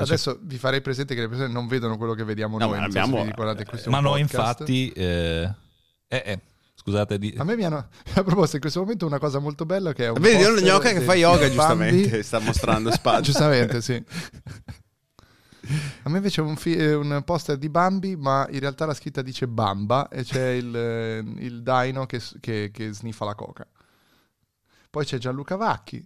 adesso 0.04 0.40
vi 0.42 0.58
farei 0.58 0.82
presente 0.82 1.16
che 1.16 1.22
le 1.22 1.28
persone 1.30 1.50
non 1.52 1.68
vedono 1.68 1.98
quello 1.98 2.14
che 2.14 2.24
vediamo 2.24 2.58
No, 2.58 2.66
noi. 2.68 2.76
ma 2.78 2.82
so 2.84 2.88
abbiamo- 2.90 3.22
un 3.22 3.34
ma 3.88 4.00
noi 4.00 4.22
infatti... 4.22 4.90
eh, 4.92 5.54
eh, 6.08 6.24
eh, 6.26 6.40
scusate, 6.76 7.18
di... 7.18 7.34
A 7.38 7.44
me 7.44 7.56
mi 7.56 7.64
hanno, 7.64 7.88
mi 8.06 8.12
hanno 8.14 8.24
proposto 8.26 8.56
in 8.56 8.62
questo 8.62 8.80
momento 8.82 9.06
una 9.06 9.20
cosa 9.20 9.40
molto 9.40 9.66
bella 9.66 9.94
che 9.94 10.06
è 10.06 10.10
un 10.10 10.20
Vedi, 10.20 10.44
poster 10.44 10.64
gnocca 10.64 10.92
che 10.92 11.02
fa 11.02 11.14
yoga, 11.16 11.48
giustamente. 11.48 12.10
Bambi. 12.10 12.24
Sta 12.24 12.40
mostrando 12.40 12.92
Spade. 12.92 13.22
Giustamente, 13.24 13.82
sì. 13.82 14.04
A 16.04 16.10
me 16.10 16.18
invece 16.18 16.42
è 16.42 16.44
un, 16.44 16.56
fi- 16.58 16.76
è 16.76 16.96
un 16.96 17.22
poster 17.24 17.56
di 17.58 17.70
Bambi, 17.70 18.16
ma 18.18 18.48
in 18.50 18.60
realtà 18.60 18.86
la 18.86 18.94
scritta 18.96 19.22
dice 19.22 19.48
Bamba 19.48 20.10
e 20.10 20.24
c'è 20.24 20.50
il, 20.50 20.76
eh, 20.76 21.18
il 21.38 21.62
dino 21.62 22.06
che, 22.08 22.20
che- 22.40 22.72
che 22.74 22.92
sniffa 22.92 23.26
la 23.26 23.36
coca. 23.36 23.66
Poi 24.90 25.06
c'è 25.06 25.18
Gianluca 25.20 25.56
Vacchi 25.56 26.06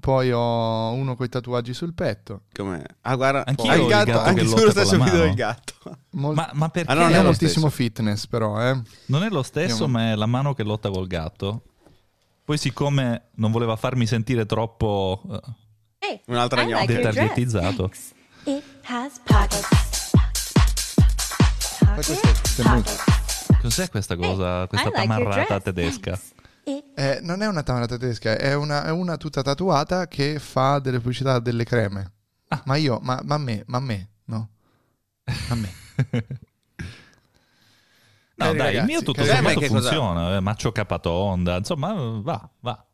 Poi 0.00 0.32
ho 0.32 0.92
uno 0.92 1.14
con 1.14 1.26
i 1.26 1.28
tatuaggi 1.28 1.74
sul 1.74 1.92
petto. 1.94 2.42
Come? 2.54 2.84
Ah, 3.02 3.14
guarda, 3.16 3.44
Anch'io 3.46 3.70
ah, 3.70 3.74
il 3.74 3.80
ho 3.80 3.84
il 3.84 3.88
gatto, 3.90 4.04
gatto 4.12 4.18
anche 4.20 4.40
che 4.40 4.46
tu 4.46 4.50
lotta 4.52 4.64
lo 4.64 4.70
stesso 4.70 4.96
video 5.02 5.18
del 5.20 5.34
gatto. 5.34 5.74
Mol- 6.12 6.34
Ma, 6.34 6.50
ma 6.54 6.68
perché? 6.70 6.90
Ah, 6.90 6.94
no, 6.94 7.00
non 7.02 7.10
è 7.10 7.14
è 7.14 7.18
lo 7.18 7.24
moltissimo 7.24 7.68
stesso. 7.68 7.82
fitness, 7.82 8.26
però, 8.26 8.60
eh. 8.62 8.82
Non 9.06 9.22
è 9.24 9.28
lo 9.28 9.42
stesso, 9.42 9.82
Io- 9.84 9.88
ma 9.88 10.10
è 10.12 10.14
la 10.14 10.26
mano 10.26 10.54
che 10.54 10.62
lotta 10.62 10.88
col 10.90 11.06
gatto. 11.06 11.62
Poi, 12.44 12.56
siccome 12.58 13.28
non 13.36 13.50
voleva 13.50 13.76
farmi 13.76 14.06
sentire 14.06 14.46
troppo 14.46 15.22
eh, 15.30 15.40
Hey, 15.98 16.20
Un'altra 16.26 16.62
I 16.62 16.66
like 16.66 16.76
gnocca. 16.78 16.92
your 16.92 17.00
dress. 17.02 17.14
detargetizzato, 17.14 17.90
It 18.44 18.62
has 18.84 19.20
pockets. 19.24 19.68
è 22.58 22.62
Pockets. 22.62 23.04
cos'è 23.60 23.88
questa 23.90 24.16
cosa, 24.16 24.60
Hey, 24.62 24.66
questa 24.68 24.88
like 24.88 25.00
tamarrata 25.00 25.60
tedesca? 25.60 26.10
Thanks. 26.12 26.32
Eh, 26.96 27.18
non 27.22 27.42
è 27.42 27.46
una 27.48 27.62
tamarata 27.62 27.96
tedesca, 27.96 28.36
è 28.38 28.54
una, 28.54 28.84
è 28.84 28.90
una 28.90 29.16
tutta 29.16 29.42
tatuata 29.42 30.06
che 30.06 30.38
fa 30.38 30.78
delle 30.78 30.98
pubblicità 31.00 31.38
delle 31.40 31.64
creme. 31.64 32.12
Ah. 32.48 32.62
Ma 32.66 32.76
io, 32.76 33.00
ma, 33.02 33.20
ma 33.24 33.34
a 33.34 33.38
me, 33.38 33.64
ma 33.66 33.78
a 33.78 33.80
me, 33.80 34.08
no? 34.26 34.48
A 35.48 35.54
me. 35.54 35.72
No, 38.36 38.46
Cari 38.46 38.56
dai, 38.58 38.66
il 38.66 38.72
ragazzi, 38.80 38.86
mio 38.92 39.02
tutto 39.04 39.24
sommato. 39.24 39.60
Che 39.60 39.66
funziona. 39.68 40.34
eh, 40.36 40.40
Maccio 40.40 40.72
capatonda, 40.72 41.56
insomma, 41.58 41.92
va, 42.20 42.50
va. 42.60 42.84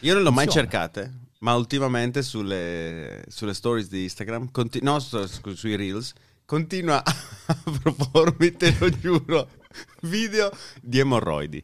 Io 0.00 0.14
non 0.14 0.22
l'ho 0.22 0.32
mai 0.32 0.44
Funziona. 0.46 0.66
cercate, 0.70 1.12
ma 1.40 1.54
ultimamente 1.54 2.22
sulle, 2.22 3.22
sulle 3.28 3.52
stories 3.52 3.88
di 3.88 4.04
Instagram, 4.04 4.50
conti- 4.50 4.80
no, 4.82 4.98
su- 4.98 5.26
su- 5.26 5.54
sui 5.54 5.76
reels, 5.76 6.14
continua 6.46 7.02
a 7.04 7.56
propormi, 7.82 8.52
te 8.56 8.74
lo 8.78 8.88
giuro, 8.88 9.46
video 10.04 10.50
di 10.80 10.98
emorroidi. 11.00 11.62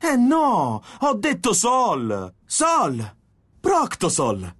Eh 0.00 0.16
no, 0.16 0.82
ho 1.00 1.14
detto 1.14 1.52
Sol! 1.52 2.34
Sol! 2.44 3.14
Proctosol! 3.60 4.54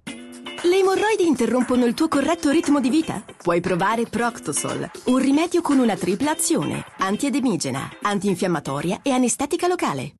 Le 0.65 0.77
emorroidi 0.77 1.27
interrompono 1.27 1.85
il 1.85 1.93
tuo 1.93 2.07
corretto 2.07 2.49
ritmo 2.49 2.79
di 2.79 2.89
vita? 2.89 3.23
Puoi 3.37 3.59
provare 3.59 4.05
Proctosol, 4.05 4.89
un 5.05 5.17
rimedio 5.17 5.61
con 5.61 5.77
una 5.77 5.95
tripla 5.95 6.31
azione, 6.31 6.85
antiedemigena, 6.99 7.97
antinfiammatoria 8.01 9.01
e 9.03 9.11
anestetica 9.11 9.67
locale. 9.67 10.15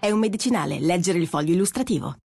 È 0.00 0.10
un 0.10 0.18
medicinale, 0.18 0.80
leggere 0.80 1.18
il 1.18 1.28
foglio 1.28 1.52
illustrativo. 1.52 2.16